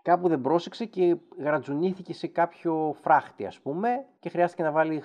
κάπου 0.04 0.28
δεν 0.28 0.40
πρόσεξε 0.40 0.84
και 0.84 1.16
γρατζουνήθηκε 1.38 2.14
σε 2.14 2.26
κάποιο 2.26 2.96
φράχτη, 3.00 3.46
ας 3.46 3.60
πούμε, 3.60 4.04
και 4.20 4.28
χρειάστηκε 4.28 4.62
να 4.62 4.70
βάλει 4.70 5.04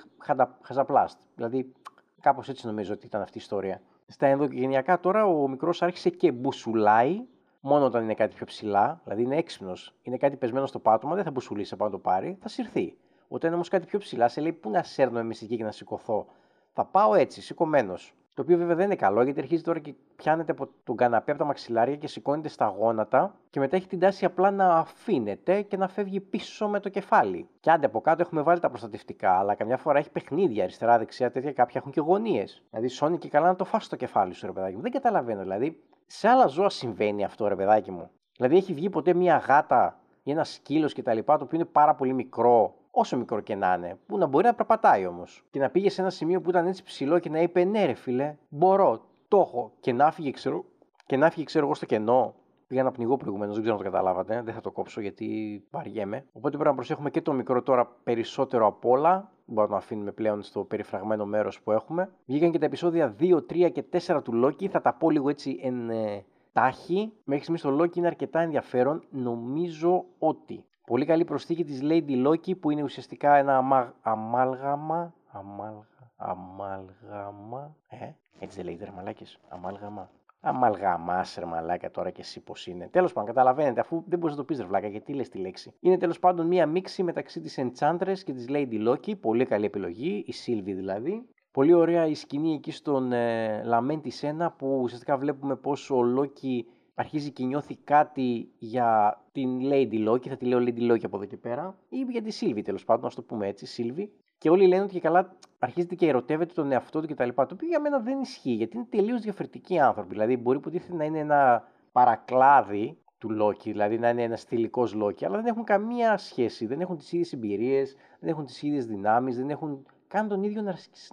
χαζαπλάστ. 0.60 1.20
Δηλαδή, 1.34 1.72
κάπως 2.20 2.48
έτσι 2.48 2.66
νομίζω 2.66 2.92
ότι 2.92 3.06
ήταν 3.06 3.22
αυτή 3.22 3.38
η 3.38 3.40
ιστορία. 3.40 3.80
Στα 4.06 4.26
ενδογενειακά 4.26 5.00
τώρα 5.00 5.26
ο 5.26 5.48
μικρός 5.48 5.82
άρχισε 5.82 6.10
και 6.10 6.32
μπουσουλάει 6.32 7.24
μόνο 7.60 7.84
όταν 7.84 8.02
είναι 8.02 8.14
κάτι 8.14 8.34
πιο 8.34 8.46
ψηλά, 8.46 9.00
δηλαδή 9.04 9.22
είναι 9.22 9.36
έξυπνος. 9.36 9.94
Είναι 10.02 10.16
κάτι 10.16 10.36
πεσμένο 10.36 10.66
στο 10.66 10.78
πάτωμα, 10.78 11.14
δεν 11.14 11.24
θα 11.24 11.30
μπουσουλήσει 11.30 11.74
από 11.74 11.84
να 11.84 11.90
το 11.90 11.98
πάρει, 11.98 12.38
θα 12.40 12.48
συρθεί. 12.48 12.96
Όταν 13.28 13.54
όμως 13.54 13.68
κάτι 13.68 13.86
πιο 13.86 13.98
ψηλά, 13.98 14.28
σε 14.28 14.40
λέει 14.40 14.52
πού 14.52 14.70
να 14.70 14.82
σέρνω 14.82 15.18
εμείς 15.18 15.42
εκεί 15.42 15.56
και 15.56 15.64
να 15.64 15.70
σηκωθώ; 15.72 16.26
Θα 16.72 16.84
πάω 16.84 17.14
έτσι, 17.14 17.42
σηκωμένος. 17.42 18.14
Το 18.40 18.46
οποίο 18.46 18.58
βέβαια 18.58 18.76
δεν 18.76 18.84
είναι 18.84 18.96
καλό 18.96 19.22
γιατί 19.22 19.40
αρχίζει 19.40 19.62
τώρα 19.62 19.78
και 19.78 19.94
πιάνεται 20.16 20.52
από 20.52 20.68
τον 20.84 20.96
καναπέ 20.96 21.30
από 21.30 21.40
τα 21.40 21.46
μαξιλάρια 21.46 21.96
και 21.96 22.06
σηκώνεται 22.06 22.48
στα 22.48 22.74
γόνατα 22.78 23.34
και 23.50 23.60
μετά 23.60 23.76
έχει 23.76 23.86
την 23.86 23.98
τάση 23.98 24.24
απλά 24.24 24.50
να 24.50 24.74
αφήνεται 24.74 25.62
και 25.62 25.76
να 25.76 25.88
φεύγει 25.88 26.20
πίσω 26.20 26.68
με 26.68 26.80
το 26.80 26.88
κεφάλι. 26.88 27.48
Και 27.60 27.70
άντε 27.70 27.86
από 27.86 28.00
κάτω 28.00 28.22
έχουμε 28.22 28.42
βάλει 28.42 28.60
τα 28.60 28.68
προστατευτικά, 28.68 29.38
αλλά 29.38 29.54
καμιά 29.54 29.76
φορά 29.76 29.98
έχει 29.98 30.10
παιχνίδια 30.10 30.62
αριστερά-δεξιά 30.62 31.30
τέτοια, 31.30 31.52
κάποια 31.52 31.80
έχουν 31.80 31.92
και 31.92 32.00
γωνίες. 32.00 32.62
Δηλαδή, 32.70 32.88
σώνει 32.88 33.18
και 33.18 33.28
καλά 33.28 33.46
να 33.46 33.56
το 33.56 33.64
φάσει 33.64 33.88
το 33.88 33.96
κεφάλι 33.96 34.34
σου, 34.34 34.46
ρε 34.46 34.52
παιδάκι 34.52 34.76
μου. 34.76 34.82
Δεν 34.82 34.92
καταλαβαίνω. 34.92 35.40
Δηλαδή, 35.42 35.82
σε 36.06 36.28
άλλα 36.28 36.46
ζώα 36.46 36.68
συμβαίνει 36.68 37.24
αυτό, 37.24 37.48
ρε 37.48 37.56
παιδάκι 37.56 37.90
μου. 37.90 38.10
Δηλαδή, 38.36 38.56
έχει 38.56 38.72
βγει 38.74 38.90
ποτέ 38.90 39.14
μια 39.14 39.36
γάτα 39.36 40.00
ή 40.22 40.30
ένας 40.30 40.52
σκύλος 40.52 40.94
κτλ. 40.94 41.18
Το 41.18 41.32
οποίο 41.32 41.48
είναι 41.52 41.64
πάρα 41.64 41.94
πολύ 41.94 42.12
μικρό 42.12 42.74
όσο 42.90 43.16
μικρό 43.16 43.40
και 43.40 43.54
να 43.54 43.74
είναι, 43.74 43.98
που 44.06 44.18
να 44.18 44.26
μπορεί 44.26 44.44
να 44.44 44.54
περπατάει 44.54 45.06
όμως. 45.06 45.44
Και 45.50 45.58
να 45.58 45.70
πήγε 45.70 45.90
σε 45.90 46.00
ένα 46.00 46.10
σημείο 46.10 46.40
που 46.40 46.50
ήταν 46.50 46.66
έτσι 46.66 46.82
ψηλό 46.82 47.18
και 47.18 47.28
να 47.28 47.40
είπε: 47.40 47.64
Ναι, 47.64 47.84
ρε 47.84 47.94
φίλε, 47.94 48.36
μπορώ. 48.48 49.00
το 49.28 49.38
έχω 49.38 49.72
και 49.80 49.92
να 49.92 50.10
φύγει, 50.10 50.30
ξέρω, 50.30 50.64
και 51.06 51.16
να 51.16 51.30
φύγει, 51.30 51.44
ξέρω 51.44 51.64
εγώ, 51.64 51.74
στο 51.74 51.86
κενό. 51.86 52.34
Πήγα 52.66 52.82
να 52.82 52.90
πνιγώ 52.90 53.16
προηγουμένως, 53.16 53.54
δεν 53.54 53.62
ξέρω 53.62 53.78
αν 53.78 53.84
το 53.84 53.90
καταλάβατε. 53.90 54.42
Δεν 54.42 54.54
θα 54.54 54.60
το 54.60 54.70
κόψω 54.70 55.00
γιατί 55.00 55.62
βαριέμαι. 55.70 56.24
Οπότε 56.32 56.50
πρέπει 56.50 56.68
να 56.68 56.74
προσέχουμε 56.74 57.10
και 57.10 57.22
το 57.22 57.32
μικρό 57.32 57.62
τώρα 57.62 57.86
περισσότερο 58.02 58.66
απ' 58.66 58.84
όλα. 58.84 59.32
Μπορούμε 59.44 59.72
να 59.74 59.80
αφήνουμε 59.80 60.12
πλέον 60.12 60.42
στο 60.42 60.64
περιφραγμένο 60.64 61.26
μέρος 61.26 61.60
που 61.62 61.72
έχουμε. 61.72 62.10
Βγήκαν 62.26 62.50
και 62.50 62.58
τα 62.58 62.64
επεισόδια 62.66 63.14
2, 63.20 63.42
3 63.46 63.70
και 63.72 63.84
4 64.06 64.20
του 64.24 64.44
Loki. 64.44 64.66
Θα 64.66 64.80
τα 64.80 64.94
πω 64.94 65.10
λίγο 65.10 65.28
έτσι 65.28 65.60
εν 65.62 65.90
ε, 65.90 66.24
τάχει. 66.52 67.12
Μέχρι 67.24 67.42
στιγμής 67.42 67.62
το 67.62 67.82
Loki 67.82 67.96
είναι 67.96 68.06
αρκετά 68.06 68.40
ενδιαφέρον. 68.40 69.04
Νομίζω 69.10 70.04
ότι. 70.18 70.64
Πολύ 70.90 71.04
καλή 71.04 71.24
προσθήκη 71.24 71.64
της 71.64 71.80
Lady 71.82 72.26
Loki 72.26 72.58
που 72.60 72.70
είναι 72.70 72.82
ουσιαστικά 72.82 73.36
ένα 73.36 73.56
αμα... 73.56 73.94
αμάλγαμα. 74.02 75.14
Αμάλγα... 75.26 75.86
Αμάλγαμα. 76.16 77.76
Ε, 77.88 78.10
έτσι 78.38 78.56
δεν 78.56 78.64
λέγεται 78.64 78.84
ρε 78.84 78.90
μαλάκες. 78.90 79.38
Αμάλγαμα. 79.48 80.10
Αμαλγαμά, 80.40 81.24
ρε 81.38 81.44
μαλάκα 81.44 81.90
τώρα 81.90 82.10
και 82.10 82.20
εσύ 82.20 82.40
πώς 82.40 82.66
είναι. 82.66 82.88
Τέλος 82.88 83.12
πάντων, 83.12 83.28
καταλαβαίνετε, 83.28 83.80
αφού 83.80 84.04
δεν 84.06 84.18
μπορείς 84.18 84.36
να 84.36 84.42
το 84.42 84.46
πεις 84.46 84.58
ρε 84.58 84.66
βλάκα, 84.66 84.86
γιατί 84.86 85.12
λες 85.12 85.28
τη 85.28 85.38
λέξη. 85.38 85.74
Είναι 85.80 85.98
τέλος 85.98 86.18
πάντων 86.18 86.46
μία 86.46 86.66
μίξη 86.66 87.02
μεταξύ 87.02 87.40
της 87.40 87.58
Enchantress 87.58 88.18
και 88.24 88.32
της 88.32 88.46
Lady 88.48 88.88
Loki. 88.88 89.20
Πολύ 89.20 89.44
καλή 89.44 89.64
επιλογή, 89.64 90.24
η 90.26 90.34
Sylvie 90.46 90.74
δηλαδή. 90.74 91.28
Πολύ 91.52 91.72
ωραία 91.72 92.06
η 92.06 92.14
σκηνή 92.14 92.54
εκεί 92.54 92.70
στον 92.70 93.12
ε, 93.12 93.62
Lamentis 93.72 94.44
1 94.44 94.48
που 94.56 94.80
ουσιαστικά 94.82 95.16
βλέπουμε 95.16 95.56
πως 95.56 95.90
ο 95.90 96.00
Loki 96.18 96.64
αρχίζει 96.94 97.30
και 97.30 97.44
νιώθει 97.44 97.76
κάτι 97.76 98.48
για 98.58 99.20
την 99.32 99.60
Lady 99.62 100.08
Loki, 100.08 100.28
θα 100.28 100.36
τη 100.36 100.44
λέω 100.44 100.58
Lady 100.58 100.90
Loki 100.90 101.04
από 101.04 101.16
εδώ 101.16 101.24
και 101.24 101.36
πέρα, 101.36 101.78
ή 101.88 101.96
για 102.10 102.22
τη 102.22 102.38
Sylvie 102.40 102.62
τέλος 102.64 102.84
πάντων, 102.84 103.06
ας 103.06 103.14
το 103.14 103.22
πούμε 103.22 103.46
έτσι, 103.46 103.66
Sylvie. 103.76 104.08
Και 104.38 104.50
όλοι 104.50 104.66
λένε 104.66 104.82
ότι 104.82 104.92
και 104.92 105.00
καλά 105.00 105.36
αρχίζεται 105.58 105.94
και 105.94 106.08
ερωτεύεται 106.08 106.52
τον 106.54 106.72
εαυτό 106.72 107.00
του 107.00 107.06
κτλ. 107.06 107.28
Το 107.28 107.48
οποίο 107.52 107.68
για 107.68 107.80
μένα 107.80 107.98
δεν 107.98 108.20
ισχύει, 108.20 108.52
γιατί 108.52 108.76
είναι 108.76 108.86
τελείως 108.90 109.20
διαφορετικοί 109.20 109.78
άνθρωποι. 109.78 110.08
Δηλαδή, 110.08 110.36
μπορεί 110.36 110.58
υποτίθεται 110.58 110.96
να 110.96 111.04
είναι 111.04 111.18
ένα 111.18 111.68
παρακλάδι 111.92 112.98
του 113.18 113.30
Λόκη, 113.30 113.70
δηλαδή 113.70 113.98
να 113.98 114.08
είναι 114.08 114.22
ένας 114.22 114.42
θηλυκός 114.42 114.94
Λόκη, 114.94 115.24
αλλά 115.24 115.36
δεν 115.36 115.46
έχουν 115.46 115.64
καμία 115.64 116.16
σχέση. 116.16 116.66
Δεν 116.66 116.80
έχουν 116.80 116.96
τις 116.96 117.12
ίδιες 117.12 117.32
εμπειρίες, 117.32 117.96
δεν 118.20 118.28
έχουν 118.30 118.44
τις 118.44 118.62
ίδιες 118.62 118.86
δυνάμεις, 118.86 119.36
δεν 119.36 119.50
έχουν 119.50 119.86
καν 120.08 120.28
τον 120.28 120.42
ίδιο 120.42 120.62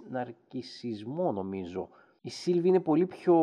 ναρκισισμό, 0.08 1.32
νομίζω. 1.32 1.88
Η 2.20 2.30
Σίλβη 2.30 2.68
είναι 2.68 2.80
πολύ 2.80 3.06
πιο 3.06 3.34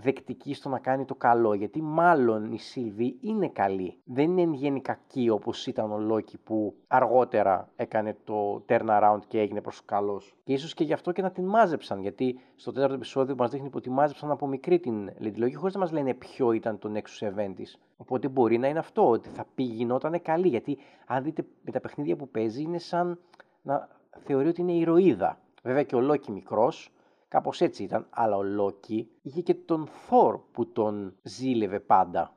δεκτική 0.00 0.54
στο 0.54 0.68
να 0.68 0.78
κάνει 0.78 1.04
το 1.04 1.14
καλό, 1.14 1.54
γιατί 1.54 1.82
μάλλον 1.82 2.52
η 2.52 2.58
Σίλβη 2.58 3.18
είναι 3.20 3.48
καλή. 3.48 3.98
Δεν 4.04 4.24
είναι 4.24 4.42
εν 4.42 4.52
γέννη 4.52 4.80
κακή 4.80 5.30
όπως 5.30 5.66
ήταν 5.66 5.92
ο 5.92 5.98
Λόκη 5.98 6.38
που 6.38 6.74
αργότερα 6.86 7.68
έκανε 7.76 8.16
το 8.24 8.64
turnaround 8.68 9.18
και 9.28 9.40
έγινε 9.40 9.60
προς 9.60 9.84
καλός. 9.84 10.36
Και 10.44 10.52
ίσως 10.52 10.74
και 10.74 10.84
γι' 10.84 10.92
αυτό 10.92 11.12
και 11.12 11.22
να 11.22 11.30
την 11.30 11.44
μάζεψαν, 11.44 12.00
γιατί 12.00 12.40
στο 12.54 12.72
τέταρτο 12.72 12.94
επεισόδιο 12.94 13.34
μας 13.38 13.50
δείχνει 13.50 13.70
ότι 13.72 13.90
μάζεψαν 13.90 14.30
από 14.30 14.46
μικρή 14.46 14.78
την 14.78 15.10
Lady 15.22 15.42
Loki 15.42 15.54
χωρίς 15.54 15.74
να 15.74 15.80
μας 15.80 15.92
λένε 15.92 16.14
ποιο 16.14 16.52
ήταν 16.52 16.78
το 16.78 16.92
Nexus 16.94 17.28
Event 17.28 17.52
της. 17.54 17.78
Οπότε 17.96 18.28
μπορεί 18.28 18.58
να 18.58 18.68
είναι 18.68 18.78
αυτό, 18.78 19.08
ότι 19.08 19.28
θα 19.28 19.46
πει 19.54 19.62
γινόταν 19.62 20.22
καλή, 20.22 20.48
γιατί 20.48 20.78
αν 21.06 21.22
δείτε 21.22 21.44
με 21.62 21.72
τα 21.72 21.80
παιχνίδια 21.80 22.16
που 22.16 22.28
παίζει 22.28 22.62
είναι 22.62 22.78
σαν 22.78 23.18
να 23.62 23.88
θεωρεί 24.18 24.48
ότι 24.48 24.60
είναι 24.60 24.72
ηρωίδα. 24.72 25.38
Βέβαια 25.62 25.82
και 25.82 25.96
ο 25.96 26.00
Λόκη 26.00 26.32
μικρός, 26.32 26.92
Κάπως 27.28 27.60
έτσι 27.60 27.82
ήταν. 27.82 28.06
Αλλά 28.10 28.36
ο 28.36 28.42
Λόκι 28.42 29.10
είχε 29.22 29.40
και 29.40 29.54
τον 29.54 29.86
Θόρ 29.86 30.38
που 30.38 30.72
τον 30.72 31.16
ζήλευε 31.22 31.80
πάντα. 31.80 32.36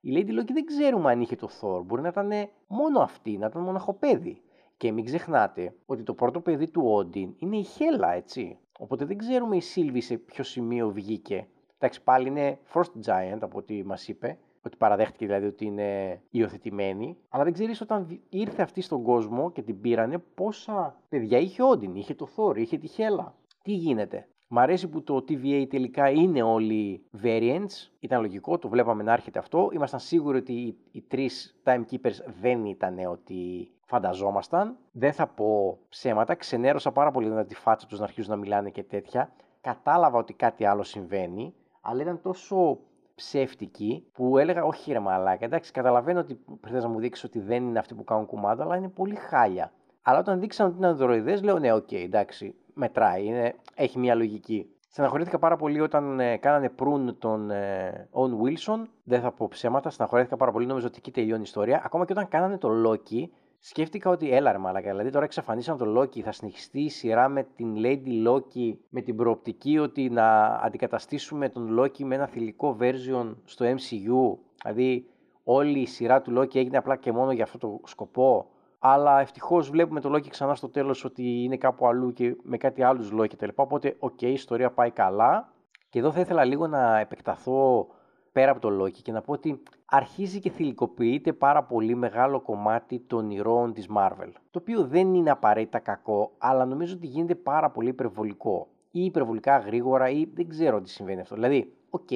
Η 0.00 0.10
Lady 0.16 0.40
Loki 0.40 0.52
δεν 0.52 0.64
ξέρουμε 0.64 1.10
αν 1.10 1.20
είχε 1.20 1.36
το 1.36 1.48
Θόρ. 1.48 1.82
Μπορεί 1.82 2.02
να 2.02 2.08
ήταν 2.08 2.30
μόνο 2.66 3.00
αυτή, 3.00 3.38
να 3.38 3.46
ήταν 3.46 3.62
μοναχοπέδι. 3.62 4.42
Και 4.76 4.92
μην 4.92 5.04
ξεχνάτε 5.04 5.74
ότι 5.86 6.02
το 6.02 6.14
πρώτο 6.14 6.40
παιδί 6.40 6.70
του 6.70 6.82
Όντιν 6.84 7.34
είναι 7.38 7.56
η 7.56 7.62
Χέλα, 7.62 8.12
έτσι. 8.12 8.58
Οπότε 8.78 9.04
δεν 9.04 9.18
ξέρουμε 9.18 9.56
η 9.56 9.60
Σίλβη 9.60 10.00
σε 10.00 10.16
ποιο 10.16 10.44
σημείο 10.44 10.90
βγήκε. 10.90 11.48
Εντάξει, 11.78 12.02
πάλι 12.02 12.28
είναι 12.28 12.58
Frost 12.72 13.06
Giant 13.06 13.38
από 13.40 13.58
ό,τι 13.58 13.84
μας 13.84 14.08
είπε. 14.08 14.38
Ότι 14.62 14.76
παραδέχτηκε 14.76 15.26
δηλαδή 15.26 15.46
ότι 15.46 15.64
είναι 15.64 16.20
υιοθετημένη. 16.30 17.16
Αλλά 17.28 17.44
δεν 17.44 17.52
ξέρεις 17.52 17.80
όταν 17.80 18.20
ήρθε 18.28 18.62
αυτή 18.62 18.80
στον 18.80 19.02
κόσμο 19.02 19.52
και 19.52 19.62
την 19.62 19.80
πήρανε 19.80 20.18
πόσα 20.18 21.00
παιδιά 21.08 21.38
είχε 21.38 21.62
ο 21.62 21.68
Όντιν. 21.68 21.94
Είχε 21.94 22.14
το 22.14 22.26
Θόρ, 22.26 22.58
είχε 22.58 22.78
τη 22.78 22.86
Χέλα 22.86 23.37
τι 23.68 23.74
γίνεται; 23.74 24.28
Μ' 24.48 24.58
αρέσει 24.58 24.88
που 24.88 25.02
το 25.02 25.16
TVA 25.16 25.66
τελικά 25.70 26.10
είναι 26.10 26.42
όλοι 26.42 27.04
variants. 27.22 27.90
Ήταν 27.98 28.20
λογικό, 28.20 28.58
το 28.58 28.68
βλέπαμε 28.68 29.02
να 29.02 29.12
έρχεται 29.12 29.38
αυτό. 29.38 29.70
Ήμασταν 29.72 30.00
σίγουροι 30.00 30.38
ότι 30.38 30.52
οι, 30.52 30.78
οι 30.92 31.02
τρεις 31.02 31.60
timekeepers 31.64 32.14
δεν 32.40 32.64
ήταν 32.64 32.98
ότι 32.98 33.70
φανταζόμασταν. 33.84 34.76
Δεν 34.92 35.12
θα 35.12 35.26
πω 35.26 35.78
ψέματα. 35.88 36.34
Ξενέρωσα 36.34 36.92
πάρα 36.92 37.10
πολύ 37.10 37.28
να 37.28 37.44
τη 37.44 37.54
φάτσα 37.54 37.86
τους 37.86 37.98
να 37.98 38.04
αρχίζουν 38.04 38.30
να 38.30 38.36
μιλάνε 38.36 38.70
και 38.70 38.82
τέτοια. 38.82 39.32
Κατάλαβα 39.60 40.18
ότι 40.18 40.32
κάτι 40.32 40.64
άλλο 40.64 40.82
συμβαίνει, 40.82 41.54
αλλά 41.80 42.02
ήταν 42.02 42.20
τόσο 42.22 42.78
ψεύτικη 43.14 44.06
που 44.12 44.38
έλεγα 44.38 44.64
όχι 44.64 44.92
ρε 44.92 44.98
μαλάκα, 44.98 45.44
εντάξει 45.44 45.72
καταλαβαίνω 45.72 46.20
ότι 46.20 46.34
πρέπει 46.60 46.82
να 46.82 46.88
μου 46.88 47.00
δείξεις 47.00 47.24
ότι 47.24 47.40
δεν 47.40 47.66
είναι 47.66 47.78
αυτοί 47.78 47.94
που 47.94 48.04
κάνουν 48.04 48.26
κουμάντα 48.26 48.62
αλλά 48.62 48.76
είναι 48.76 48.88
πολύ 48.88 49.14
χάλια. 49.14 49.72
Αλλά 50.02 50.18
όταν 50.18 50.40
δείξαν 50.40 50.66
ότι 50.66 50.76
είναι 50.76 50.86
ανδροειδές 50.86 51.42
λέω 51.42 51.58
ναι 51.58 51.72
OK 51.72 51.88
okay, 51.90 52.02
εντάξει 52.04 52.54
μετράει, 52.78 53.24
είναι, 53.24 53.54
έχει 53.74 53.98
μια 53.98 54.14
λογική. 54.14 54.66
Στεναχωρήθηκα 54.90 55.38
πάρα 55.38 55.56
πολύ 55.56 55.80
όταν 55.80 56.20
ε, 56.20 56.36
κάνανε 56.36 56.68
prune 56.68 57.18
τον 57.18 57.50
ε, 57.50 58.08
Owen 58.12 58.30
Wilson. 58.30 58.82
Δεν 59.04 59.20
θα 59.20 59.32
πω 59.32 59.48
ψέματα, 59.48 59.90
στεναχωρήθηκα 59.90 60.36
πάρα 60.36 60.52
πολύ. 60.52 60.66
Νομίζω 60.66 60.86
ότι 60.86 60.96
εκεί 60.98 61.10
τελειώνει 61.10 61.40
η 61.40 61.44
ιστορία. 61.44 61.82
Ακόμα 61.84 62.04
και 62.04 62.12
όταν 62.12 62.28
κάνανε 62.28 62.58
το 62.58 62.68
Loki, 62.86 63.28
σκέφτηκα 63.58 64.10
ότι 64.10 64.32
έλα 64.32 64.52
ρε 64.52 64.58
μαλάκα, 64.58 64.90
δηλαδή 64.90 65.10
τώρα 65.10 65.24
εξαφανίσαν 65.24 65.76
το 65.76 66.00
Loki, 66.00 66.20
θα 66.20 66.32
συνεχιστεί 66.32 66.80
η 66.80 66.88
σειρά 66.88 67.28
με 67.28 67.46
την 67.56 67.74
Lady 67.76 68.28
Loki 68.28 68.76
με 68.88 69.00
την 69.00 69.16
προοπτική 69.16 69.78
ότι 69.78 70.10
να 70.10 70.44
αντικαταστήσουμε 70.44 71.48
τον 71.48 71.80
Loki 71.80 72.02
με 72.04 72.14
ένα 72.14 72.26
θηλυκό 72.26 72.76
version 72.80 73.34
στο 73.44 73.66
MCU. 73.66 74.38
Δηλαδή 74.62 75.06
όλη 75.44 75.78
η 75.78 75.86
σειρά 75.86 76.22
του 76.22 76.38
Loki 76.38 76.56
έγινε 76.56 76.76
απλά 76.76 76.96
και 76.96 77.12
μόνο 77.12 77.32
για 77.32 77.44
αυτό 77.44 77.58
το 77.58 77.80
σκοπό 77.84 78.48
αλλά 78.78 79.20
ευτυχώς 79.20 79.70
βλέπουμε 79.70 80.00
το 80.00 80.14
Loki 80.14 80.28
ξανά 80.28 80.54
στο 80.54 80.68
τέλος 80.68 81.04
ότι 81.04 81.42
είναι 81.42 81.56
κάπου 81.56 81.86
αλλού 81.86 82.12
και 82.12 82.36
με 82.42 82.56
κάτι 82.56 82.82
άλλους 82.82 83.12
Loki 83.18 83.28
κτλ. 83.28 83.48
Οπότε, 83.54 83.96
οκ, 83.98 84.22
η 84.22 84.32
ιστορία 84.32 84.70
πάει 84.70 84.90
καλά. 84.90 85.52
Και 85.88 85.98
εδώ 85.98 86.12
θα 86.12 86.20
ήθελα 86.20 86.44
λίγο 86.44 86.66
να 86.66 86.98
επεκταθώ 86.98 87.86
πέρα 88.32 88.50
από 88.50 88.60
το 88.60 88.84
Loki 88.84 88.92
και 89.02 89.12
να 89.12 89.20
πω 89.20 89.32
ότι 89.32 89.62
αρχίζει 89.84 90.40
και 90.40 90.50
θηλυκοποιείται 90.50 91.32
πάρα 91.32 91.64
πολύ 91.64 91.94
μεγάλο 91.94 92.40
κομμάτι 92.40 93.00
των 93.00 93.30
ηρώων 93.30 93.72
της 93.72 93.86
Marvel. 93.96 94.32
Το 94.50 94.58
οποίο 94.58 94.86
δεν 94.86 95.14
είναι 95.14 95.30
απαραίτητα 95.30 95.78
κακό, 95.78 96.32
αλλά 96.38 96.64
νομίζω 96.64 96.94
ότι 96.94 97.06
γίνεται 97.06 97.34
πάρα 97.34 97.70
πολύ 97.70 97.88
υπερβολικό. 97.88 98.68
Ή 98.90 99.04
υπερβολικά 99.04 99.58
γρήγορα 99.58 100.08
ή 100.08 100.24
δεν 100.34 100.48
ξέρω 100.48 100.80
τι 100.80 100.90
συμβαίνει 100.90 101.20
αυτό. 101.20 101.34
Δηλαδή, 101.34 101.72
οκ, 101.90 102.10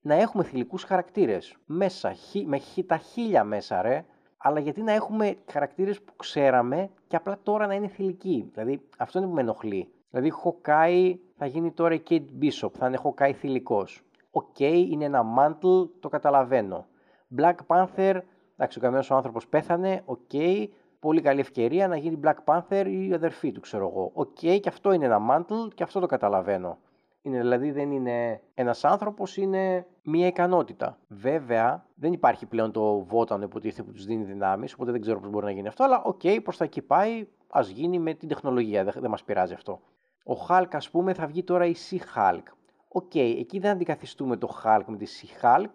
να 0.00 0.14
έχουμε 0.14 0.44
θηλυκούς 0.44 0.82
χαρακτήρες 0.82 1.56
μέσα, 1.66 2.14
με 2.46 2.60
τα 2.86 2.96
χίλια 2.96 3.44
μέσα 3.44 3.82
ρε, 3.82 4.04
αλλά 4.42 4.60
γιατί 4.60 4.82
να 4.82 4.92
έχουμε 4.92 5.36
χαρακτήρες 5.50 6.00
που 6.00 6.16
ξέραμε 6.16 6.90
και 7.06 7.16
απλά 7.16 7.38
τώρα 7.42 7.66
να 7.66 7.74
είναι 7.74 7.88
θηλυκοί. 7.88 8.50
Δηλαδή 8.52 8.82
αυτό 8.98 9.18
είναι 9.18 9.28
που 9.28 9.34
με 9.34 9.40
ενοχλεί. 9.40 9.92
Δηλαδή 10.10 10.32
Hawkeye 10.44 11.14
θα 11.36 11.46
γίνει 11.46 11.72
τώρα 11.72 11.94
η 11.94 12.02
Kate 12.10 12.24
Bishop, 12.40 12.70
θα 12.78 12.86
είναι 12.86 12.98
Hawkeye 13.02 13.32
θηλυκός. 13.34 14.02
OK, 14.30 14.44
okay, 14.58 14.86
είναι 14.90 15.04
ένα 15.04 15.22
mantle, 15.38 15.88
το 16.00 16.08
καταλαβαίνω. 16.08 16.86
Black 17.36 17.54
Panther, 17.66 18.20
εντάξει 18.56 18.78
ο 18.78 18.80
καμένος 18.80 19.10
ο 19.10 19.14
άνθρωπος 19.14 19.46
πέθανε, 19.46 20.02
OK, 20.04 20.18
okay, 20.32 20.66
πολύ 21.00 21.20
καλή 21.20 21.40
ευκαιρία 21.40 21.88
να 21.88 21.96
γίνει 21.96 22.20
Black 22.24 22.36
Panther 22.44 22.84
ή 22.86 23.08
η 23.08 23.14
αδερφή 23.14 23.52
του 23.52 23.60
ξέρω 23.60 23.88
εγώ. 23.88 24.10
OK, 24.14 24.36
okay, 24.40 24.58
και 24.60 24.68
αυτό 24.68 24.92
είναι 24.92 25.04
ένα 25.04 25.18
mantle 25.30 25.74
και 25.74 25.82
αυτό 25.82 26.00
το 26.00 26.06
καταλαβαίνω. 26.06 26.78
Είναι, 27.22 27.38
δηλαδή 27.38 27.70
δεν 27.70 27.90
είναι 27.90 28.40
ένας 28.54 28.84
άνθρωπος, 28.84 29.36
είναι 29.36 29.86
μία 30.02 30.26
ικανότητα. 30.26 30.98
Βέβαια, 31.08 31.86
δεν 31.94 32.12
υπάρχει 32.12 32.46
πλέον 32.46 32.72
το 32.72 32.98
βότανο 32.98 33.44
υποτίθεται 33.44 33.82
που 33.82 33.92
τους 33.92 34.04
δίνει 34.04 34.24
δυνάμεις, 34.24 34.72
οπότε 34.72 34.90
δεν 34.90 35.00
ξέρω 35.00 35.20
πώς 35.20 35.30
μπορεί 35.30 35.44
να 35.44 35.50
γίνει 35.50 35.68
αυτό, 35.68 35.84
αλλά 35.84 36.02
OK, 36.02 36.20
okay, 36.22 36.38
προς 36.42 36.56
τα 36.56 36.64
εκεί 36.64 36.82
πάει, 36.82 37.26
ας 37.50 37.68
γίνει 37.68 37.98
με 37.98 38.14
την 38.14 38.28
τεχνολογία, 38.28 38.84
δεν, 38.84 38.94
δεν 38.96 39.10
μας 39.10 39.24
πειράζει 39.24 39.54
αυτό. 39.54 39.80
Ο 40.24 40.32
Hulk, 40.48 40.68
ας 40.70 40.90
πούμε, 40.90 41.14
θα 41.14 41.26
βγει 41.26 41.44
τώρα 41.44 41.64
η 41.66 41.74
She-Hulk. 41.90 42.42
OK, 42.88 43.10
okay, 43.14 43.36
εκεί 43.38 43.58
δεν 43.58 43.70
αντικαθιστούμε 43.70 44.36
το 44.36 44.60
Hulk 44.64 44.82
με 44.86 44.96
τη 44.96 45.06
She-Hulk, 45.06 45.70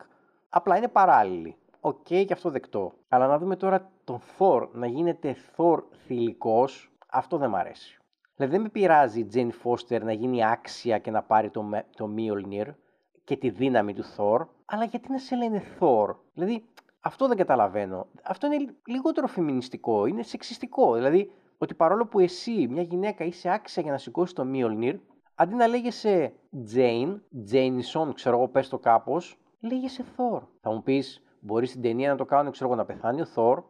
απλά 0.49 0.77
είναι 0.77 0.87
παράλληλοι. 0.87 1.55
OK, 1.79 1.97
okay, 2.09 2.23
και 2.25 2.33
αυτό 2.33 2.49
δεκτό. 2.49 2.93
Αλλά 3.09 3.27
να 3.27 3.37
δούμε 3.37 3.55
τώρα 3.55 3.91
τον 4.03 4.19
Thor 4.37 4.67
να 4.71 4.87
γίνεται 4.87 5.35
Thor 5.57 5.77
θηλυκός, 6.05 6.91
αυτό 7.07 7.37
δεν 7.37 7.49
μ' 7.49 7.55
αρέσει. 7.55 7.99
Δηλαδή 8.35 8.53
δεν 8.53 8.61
με 8.61 8.69
πειράζει 8.69 9.19
η 9.19 9.27
Jane 9.33 9.49
Foster 9.63 10.01
να 10.01 10.11
γίνει 10.11 10.45
άξια 10.45 10.97
και 10.97 11.11
να 11.11 11.23
πάρει 11.23 11.49
το, 11.49 11.69
το 11.95 12.09
Mjolnir 12.17 12.67
και 13.23 13.37
τη 13.37 13.49
δύναμη 13.49 13.93
του 13.93 14.03
Thor, 14.17 14.45
αλλά 14.65 14.83
γιατί 14.83 15.11
να 15.11 15.17
σε 15.17 15.35
λένε 15.35 15.63
Thor; 15.79 16.15
Δηλαδή 16.33 16.63
αυτό 16.99 17.27
δεν 17.27 17.37
καταλαβαίνω. 17.37 18.07
Αυτό 18.23 18.47
είναι 18.47 18.75
λιγότερο 18.87 19.27
φεμινιστικό, 19.27 20.05
είναι 20.05 20.23
σεξιστικό. 20.23 20.93
Δηλαδή 20.93 21.31
ότι 21.57 21.73
παρόλο 21.73 22.05
που 22.05 22.19
εσύ, 22.19 22.67
μια 22.67 22.81
γυναίκα, 22.81 23.23
είσαι 23.23 23.49
άξια 23.49 23.83
για 23.83 23.91
να 23.91 23.97
σηκώσει 23.97 24.35
το 24.35 24.47
Mjolnir, 24.53 24.95
αντί 25.35 25.55
να 25.55 25.67
λέγεσαι 25.67 26.33
Jane, 26.75 27.19
Jameson, 27.51 28.09
ξέρω 28.13 28.37
εγώ, 28.37 28.47
πες 28.47 28.69
το 28.69 28.79
κάπως, 28.79 29.37
λέγεσαι 29.59 30.03
Thor. 30.17 30.41
Θα 30.61 30.71
μου 30.71 30.83
πεις, 30.83 31.23
μπορείς 31.39 31.69
στην 31.69 31.81
ταινία 31.81 32.09
να 32.09 32.15
το 32.15 32.25
κάνουν, 32.25 32.51
ξέρω 32.51 32.69
εγώ, 32.69 32.77
να 32.77 32.85
πεθάνει 32.85 33.21
ο 33.21 33.27
Thor 33.35 33.63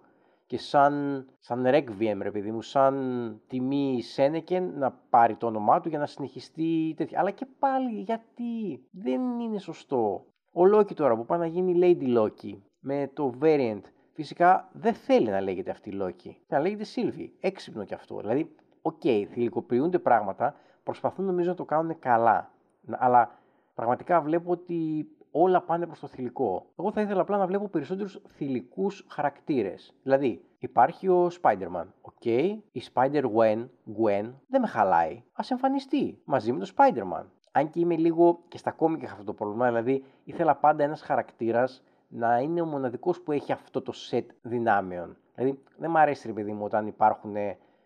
και 0.47 0.57
σαν, 0.57 1.25
σαν 1.39 1.63
Requiem, 1.67 2.17
ρε 2.21 2.31
παιδί 2.31 2.51
μου, 2.51 2.61
σαν 2.61 3.41
τιμής 3.47 4.01
ένεκεν 4.01 4.77
να 4.77 4.91
πάρει 4.91 5.35
το 5.35 5.47
όνομά 5.47 5.79
του 5.79 5.89
για 5.89 5.99
να 5.99 6.05
συνεχιστεί 6.05 6.93
τέτοια. 6.97 7.19
Αλλά 7.19 7.31
και 7.31 7.45
πάλι 7.59 8.01
γιατί; 8.01 8.83
Δεν 8.91 9.39
είναι 9.39 9.59
σωστό. 9.59 10.25
Ο 10.51 10.65
Λόκι 10.65 10.93
τώρα 10.93 11.15
που 11.15 11.25
πάει 11.25 11.39
να 11.39 11.45
γίνει 11.45 11.79
Lady 11.81 12.17
Loki 12.17 12.57
με 12.79 13.11
το 13.13 13.33
variant, 13.41 13.81
φυσικά 14.13 14.69
δεν 14.73 14.93
θέλει 14.93 15.29
να 15.29 15.41
λέγεται 15.41 15.71
αυτή 15.71 15.89
η 15.89 15.97
Loki. 16.01 16.31
Να 16.47 16.59
λέγεται 16.59 16.85
Sylvie. 16.95 17.29
Έξυπνο 17.39 17.83
κι 17.83 17.93
αυτό. 17.93 18.17
Δηλαδή, 18.17 18.55
OK, 18.81 19.01
okay, 19.03 19.25
θηλυκοποιούνται 19.31 19.99
πράγματα, 19.99 20.55
προσπαθούν 20.83 21.25
νομίζω 21.25 21.49
να 21.49 21.55
το 21.55 21.65
κάνουν 21.65 21.99
καλά. 21.99 22.51
Αλλά 22.89 23.39
πραγματικά 23.73 24.21
βλέπω 24.21 24.51
ότι 24.51 25.07
όλα 25.37 25.61
πάνε 25.61 25.85
προς 25.85 25.99
το 25.99 26.07
θηλυκό. 26.07 26.65
Εγώ 26.79 26.91
θα 26.91 27.01
ήθελα 27.01 27.21
απλά 27.21 27.37
να 27.37 27.45
βλέπω 27.45 27.67
περισσότερους 27.67 28.21
θηλυκούς 28.27 29.05
χαρακτήρες. 29.09 29.93
Δηλαδή, 30.03 30.45
υπάρχει 30.59 31.07
ο 31.07 31.31
Spider-Man. 31.41 31.85
OK, 32.01 32.13
okay. 32.23 32.57
η 32.71 32.81
Spider-Gwen 32.93 33.67
Gwen, 33.97 34.33
δεν 34.47 34.61
με 34.61 34.67
χαλάει. 34.67 35.23
Ας 35.33 35.51
εμφανιστεί 35.51 36.21
μαζί 36.25 36.51
με 36.51 36.59
το 36.59 36.71
Spider-Man. 36.75 37.23
Αν 37.51 37.69
και 37.69 37.79
είμαι 37.79 37.95
λίγο 37.95 38.39
και 38.47 38.57
στα 38.57 38.71
κόμικα 38.71 39.11
αυτό 39.11 39.23
το 39.23 39.33
πρόβλημα, 39.33 39.67
δηλαδή 39.67 40.03
ήθελα 40.23 40.55
πάντα 40.55 40.83
ένας 40.83 41.01
χαρακτήρας 41.01 41.83
να 42.07 42.39
είναι 42.39 42.61
ο 42.61 42.65
μοναδικός 42.65 43.21
που 43.21 43.31
έχει 43.31 43.51
αυτό 43.51 43.81
το 43.81 43.93
set 44.11 44.25
δυνάμεων. 44.41 45.17
Δηλαδή, 45.35 45.63
δεν 45.77 45.91
μου 45.91 45.99
αρέσει, 45.99 46.27
ρε 46.27 46.33
παιδί 46.33 46.51
μου, 46.51 46.63
όταν 46.63 46.87
υπάρχουν 46.87 47.35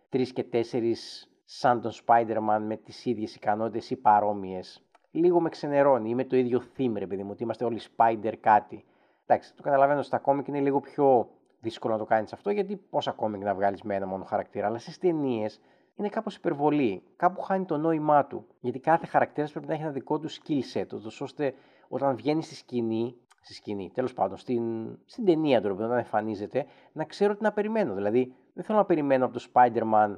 τρεις 0.10 0.34
και 0.34 0.44
τέσσερις 0.44 1.32
σαν 1.46 1.82
τον 1.82 1.92
Spider-Man 2.06 2.60
με 2.66 2.76
τις 2.76 3.06
ίδιες 3.06 3.36
ικανότητες 3.36 3.90
ή 3.90 3.96
παρόμοιες 3.96 4.89
λίγο 5.12 5.40
με 5.40 5.50
ξενερώνει. 5.50 6.10
Είμαι 6.10 6.26
το 6.26 6.36
ίδιο 6.36 6.62
theme, 6.78 6.94
ρε 6.98 7.08
παιδί 7.08 7.24
μου, 7.24 7.30
ότι 7.32 7.44
είμαστε 7.44 7.66
όλοι 7.66 7.80
spider 7.96 8.34
κάτι. 8.40 8.86
Εντάξει, 9.26 9.56
το 9.56 9.64
καταλαβαίνω 9.64 10.02
στα 10.02 10.18
κόμικ 10.18 10.48
είναι 10.48 10.60
λίγο 10.60 10.80
πιο 10.80 11.30
δύσκολο 11.60 11.94
να 11.94 12.00
το 12.00 12.06
κάνεις 12.06 12.34
αυτό, 12.34 12.50
γιατί 12.50 12.76
πόσα 12.76 13.12
κόμικ 13.12 13.44
να 13.44 13.54
βγάλεις 13.54 13.82
με 13.82 13.96
ένα 13.96 14.08
μόνο 14.08 14.24
χαρακτήρα. 14.24 14.68
Αλλά 14.68 14.78
στις 14.78 14.98
ταινίες 14.98 15.62
είναι 15.96 16.10
κάπως 16.10 16.36
υπερβολή. 16.36 17.04
Κάπου 17.16 17.42
χάνει 17.42 17.66
το 17.66 17.78
νόημά 17.78 18.26
του. 18.26 18.46
Γιατί 18.60 18.80
κάθε 18.80 19.06
χαρακτήρας 19.06 19.52
πρέπει 19.52 19.68
να 19.68 19.74
έχει 19.74 19.82
ένα 19.82 19.92
δικό 19.92 20.20
του 20.20 20.30
skill 20.30 20.62
set, 20.74 20.86
ώστε 21.20 21.54
όταν 21.88 22.16
βγαίνει 22.16 22.44
στη 22.44 22.56
σκηνή, 22.56 23.16
στη 23.42 23.54
σκηνή, 23.54 23.92
τέλος 23.94 24.14
πάντων, 24.14 24.38
στην, 24.38 24.98
στην 25.06 25.26
ταινία 25.26 25.62
του, 25.62 25.70
όταν 25.72 25.98
εμφανίζεται, 25.98 26.66
να 26.92 27.04
ξέρω 27.04 27.36
τι 27.36 27.44
να 27.44 27.52
περιμένω. 27.52 27.94
Δηλαδή, 27.94 28.34
δεν 28.54 28.64
θέλω 28.64 28.78
να 28.78 28.86
περιμένω 28.86 29.26
από 29.26 29.34
το 29.34 29.46
Spider-Man 29.54 30.16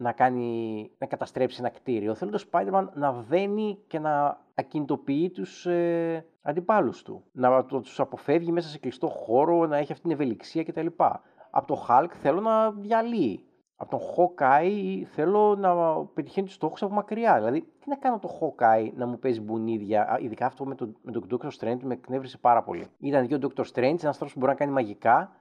να, 0.00 0.12
κάνει, 0.12 0.90
να 0.98 1.06
καταστρέψει 1.06 1.56
ένα 1.60 1.68
κτίριο. 1.68 2.14
Θέλω 2.14 2.30
το 2.30 2.44
Spider-Man 2.50 2.84
να 2.94 3.12
βαίνει 3.12 3.78
και 3.86 3.98
να 3.98 4.40
ακινητοποιεί 4.54 5.30
τους 5.30 5.66
ε, 5.66 6.26
αντιπάλους 6.42 7.02
του. 7.02 7.24
Να 7.32 7.64
το, 7.64 7.80
τους 7.80 8.00
αποφεύγει 8.00 8.52
μέσα 8.52 8.68
σε 8.68 8.78
κλειστό 8.78 9.08
χώρο, 9.08 9.66
να 9.66 9.76
έχει 9.76 9.92
αυτή 9.92 10.04
την 10.04 10.12
ευελιξία 10.12 10.64
κτλ. 10.64 10.86
Από 11.50 11.66
το 11.66 11.86
Hulk 11.88 12.10
θέλω 12.10 12.40
να 12.40 12.70
διαλύει. 12.70 13.44
Από 13.76 13.90
τον 13.90 14.00
Hawkeye 14.00 15.02
θέλω 15.04 15.56
να 15.58 15.96
πετυχαίνει 16.04 16.46
τους 16.46 16.54
στόχους 16.54 16.82
από 16.82 16.94
μακριά. 16.94 17.34
Δηλαδή, 17.34 17.60
τι 17.60 17.88
να 17.88 17.96
κάνω 17.96 18.18
το 18.18 18.28
Hawkeye 18.40 18.90
να 18.94 19.06
μου 19.06 19.18
παίζει 19.18 19.40
μπουνίδια, 19.40 20.18
ειδικά 20.20 20.46
αυτό 20.46 20.64
με 20.64 20.74
τον, 20.74 20.96
με 21.02 21.12
τον 21.12 21.26
Doctor 21.30 21.48
Strange 21.58 21.80
με 21.82 21.94
εκνεύρισε 21.94 22.38
πάρα 22.38 22.62
πολύ. 22.62 22.86
Ήταν 22.98 23.26
δύο 23.26 23.38
Doctor 23.42 23.64
Strange, 23.74 23.82
ένας 23.82 24.04
άνθρωπο 24.04 24.32
που 24.32 24.38
μπορεί 24.38 24.52
να 24.52 24.58
κάνει 24.58 24.72
μαγικά 24.72 25.32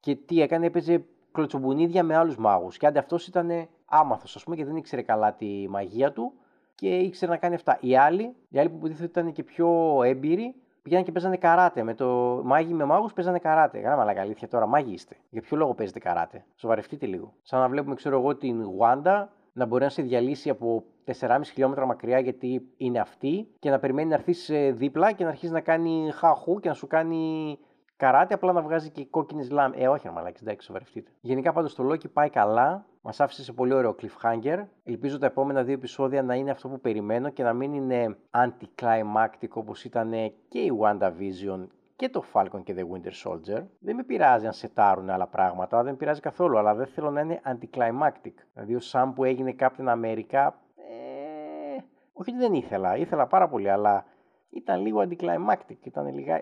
και 0.00 0.14
τι 0.14 0.42
έκανε, 0.42 0.66
έπαιζε 0.66 1.04
κλωτσομπουνίδια 1.32 2.02
με 2.02 2.16
άλλους 2.16 2.36
μάγους. 2.36 2.76
Και 2.76 2.86
άντε 2.86 2.98
αυτός 2.98 3.26
ήταν 3.26 3.50
άμαθος, 3.88 4.36
ας 4.36 4.44
πούμε, 4.44 4.56
και 4.56 4.64
δεν 4.64 4.76
ήξερε 4.76 5.02
καλά 5.02 5.32
τη 5.32 5.66
μαγεία 5.68 6.12
του 6.12 6.32
και 6.74 6.96
ήξερε 6.96 7.30
να 7.30 7.36
κάνει 7.38 7.54
αυτά. 7.54 7.78
Οι 7.80 7.96
άλλοι, 7.96 8.36
οι 8.48 8.58
άλλοι 8.58 8.68
που 8.68 8.76
υποτίθεται 8.76 9.20
ήταν 9.20 9.32
και 9.32 9.42
πιο 9.42 10.00
έμπειροι, 10.04 10.54
πηγαίναν 10.82 11.04
και 11.04 11.12
παίζανε 11.12 11.36
καράτε. 11.36 11.82
Με 11.82 11.94
το 11.94 12.40
μάγι 12.44 12.74
με 12.74 12.84
μάγους 12.84 13.12
παίζανε 13.12 13.38
καράτε. 13.38 13.78
Γράμμα 13.78 14.02
αλλά 14.02 14.20
αλήθεια 14.20 14.48
τώρα, 14.48 14.66
μάγοι 14.66 14.92
είστε. 14.92 15.16
Για 15.30 15.40
ποιο 15.40 15.56
λόγο 15.56 15.74
παίζετε 15.74 15.98
καράτε; 15.98 16.44
Σοβαρευτείτε 16.56 17.06
λίγο. 17.06 17.34
Σαν 17.42 17.60
να 17.60 17.68
βλέπουμε, 17.68 17.94
ξέρω 17.94 18.18
εγώ, 18.18 18.36
την 18.36 18.64
Wanda 18.78 19.26
να 19.52 19.66
μπορεί 19.66 19.84
να 19.84 19.88
σε 19.88 20.02
διαλύσει 20.02 20.50
από 20.50 20.84
4,5 21.04 21.40
χιλιόμετρα 21.44 21.86
μακριά 21.86 22.18
γιατί 22.18 22.68
είναι 22.76 22.98
αυτή 22.98 23.48
και 23.58 23.70
να 23.70 23.78
περιμένει 23.78 24.08
να 24.08 24.14
έρθεις 24.14 24.50
δίπλα 24.72 25.12
και 25.12 25.24
να 25.24 25.30
αρχίσει 25.30 25.52
να 25.52 25.60
κάνει 25.60 26.10
χαχού 26.14 26.60
και 26.60 26.68
να 26.68 26.74
σου 26.74 26.86
κάνει 26.86 27.58
καράτε, 27.98 28.34
απλά 28.34 28.52
να 28.52 28.62
βγάζει 28.62 28.90
και 28.90 29.06
κόκκινες 29.06 29.50
λάμ. 29.50 29.72
Ε, 29.74 29.88
όχι, 29.88 30.10
μαλάκι, 30.10 30.38
εντάξει, 30.42 30.66
σοβαρευτείτε. 30.66 31.10
Γενικά 31.20 31.52
πάντως 31.52 31.74
το 31.74 31.90
Loki 31.90 32.10
πάει 32.12 32.30
καλά. 32.30 32.86
Μας 33.02 33.20
άφησε 33.20 33.42
σε 33.42 33.52
πολύ 33.52 33.72
ωραίο 33.72 33.94
cliffhanger. 34.02 34.64
Ελπίζω 34.84 35.18
τα 35.18 35.26
επόμενα 35.26 35.62
δύο 35.62 35.74
επεισόδια 35.74 36.22
να 36.22 36.34
είναι 36.34 36.50
αυτό 36.50 36.68
που 36.68 36.80
περιμένω 36.80 37.30
και 37.30 37.42
να 37.42 37.52
μην 37.52 37.72
είναι 37.72 38.16
anticlimactic 38.30 39.48
όπως 39.50 39.84
ήταν 39.84 40.10
και 40.48 40.58
η 40.58 40.72
WandaVision 40.82 41.66
και 41.96 42.08
το 42.08 42.24
Falcon 42.32 42.62
και 42.64 42.74
The 42.78 42.82
Winter 42.82 43.30
Soldier. 43.30 43.62
Δεν 43.78 43.94
με 43.94 44.02
πειράζει 44.02 44.46
αν 44.46 44.52
σετάρουν 44.52 45.10
άλλα 45.10 45.26
πράγματα, 45.26 45.82
δεν 45.82 45.92
με 45.92 45.98
πειράζει 45.98 46.20
καθόλου, 46.20 46.58
αλλά 46.58 46.74
δεν 46.74 46.86
θέλω 46.86 47.10
να 47.10 47.20
είναι 47.20 47.40
anticlimactic. 47.44 48.32
Δηλαδή 48.52 48.74
ο 48.74 48.80
Sam 48.92 49.12
που 49.14 49.24
έγινε 49.24 49.54
Captain 49.58 49.86
America, 49.86 50.48
ε, 50.76 51.82
όχι 52.12 52.32
δεν 52.32 52.52
ήθελα, 52.52 52.96
ήθελα 52.96 53.26
πάρα 53.26 53.48
πολύ, 53.48 53.70
αλλά 53.70 54.04
ήταν 54.50 54.80
λίγο 54.80 55.00
anticlimactic, 55.08 55.76
ήταν 55.82 56.14
λίγα, 56.14 56.40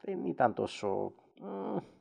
δεν 0.00 0.24
ήταν 0.24 0.54
τόσο... 0.54 1.12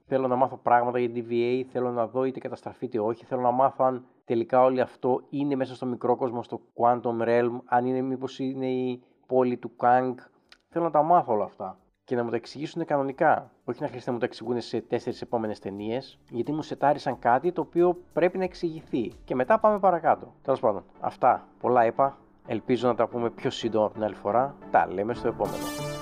Θέλω 0.06 0.28
να 0.28 0.36
μάθω 0.36 0.58
πράγματα 0.58 1.00
για 1.00 1.10
TVA, 1.16 1.64
θέλω 1.72 1.92
να 1.92 2.08
δω 2.08 2.24
είτε 2.24 2.40
καταστραφεί 2.40 2.86
είτε 2.86 3.00
όχι, 3.00 3.26
θέλω 3.26 3.42
να 3.42 3.52
μάθω 3.52 3.84
αν 3.84 4.06
τελικά 4.26 4.64
όλο 4.64 4.82
αυτό 4.82 5.22
είναι 5.30 5.56
μέσα 5.56 5.76
στο 5.76 5.86
μικρό 5.86 6.16
κόσμο, 6.16 6.44
στο 6.44 6.62
Quantum 6.74 7.22
Realm, 7.22 7.60
αν 7.66 7.86
είναι 7.86 8.02
μήπως 8.02 8.40
είναι 8.40 8.68
η 8.72 9.04
πόλη 9.28 9.58
του 9.58 9.72
Kang. 9.78 10.14
Θέλω 10.70 10.86
να 10.86 10.92
τα 10.92 11.04
μάθω 11.04 11.34
όλα 11.34 11.44
αυτά 11.44 11.78
και 12.10 12.16
να 12.16 12.24
μου 12.24 12.30
τα 12.30 12.36
εξηγήσουν 12.36 12.86
κανονικά. 12.86 13.52
Όχι 13.64 13.82
να 13.82 13.88
χρειάζεται 13.88 14.12
να 14.12 14.12
μου 14.12 14.20
τα 14.20 14.26
εξηγούν 14.26 14.62
σε 14.62 14.82
τέσσερις 14.82 15.22
επόμενες 15.22 15.60
ταινίες, 15.60 16.20
γιατί 16.30 16.52
μου 16.52 16.62
σετάρισαν 16.62 17.20
κάτι 17.20 17.52
το 17.52 17.62
οποίο 17.62 17.98
πρέπει 18.14 18.38
να 18.38 18.44
εξηγηθεί. 18.44 19.12
Και 19.24 19.36
μετά 19.36 19.60
πάμε 19.60 19.80
παρακάτω. 19.80 20.34
Τέλος 20.42 20.60
πάντων, 20.60 20.84
αυτά. 21.00 21.48
Πολλά 21.60 21.86
είπα. 21.86 22.18
Ελπίζω 22.48 22.88
να 22.88 22.96
τα 22.96 23.08
πούμε 23.08 23.30
πιο 23.30 23.50
σύντομα 23.50 23.86
από 23.86 23.94
την 23.94 24.04
άλλη 24.04 24.16
φορά. 24.16 24.56
Τα 24.72 24.88
λέμε 24.92 25.14
στο 25.14 25.28
επόμενο. 25.28 25.99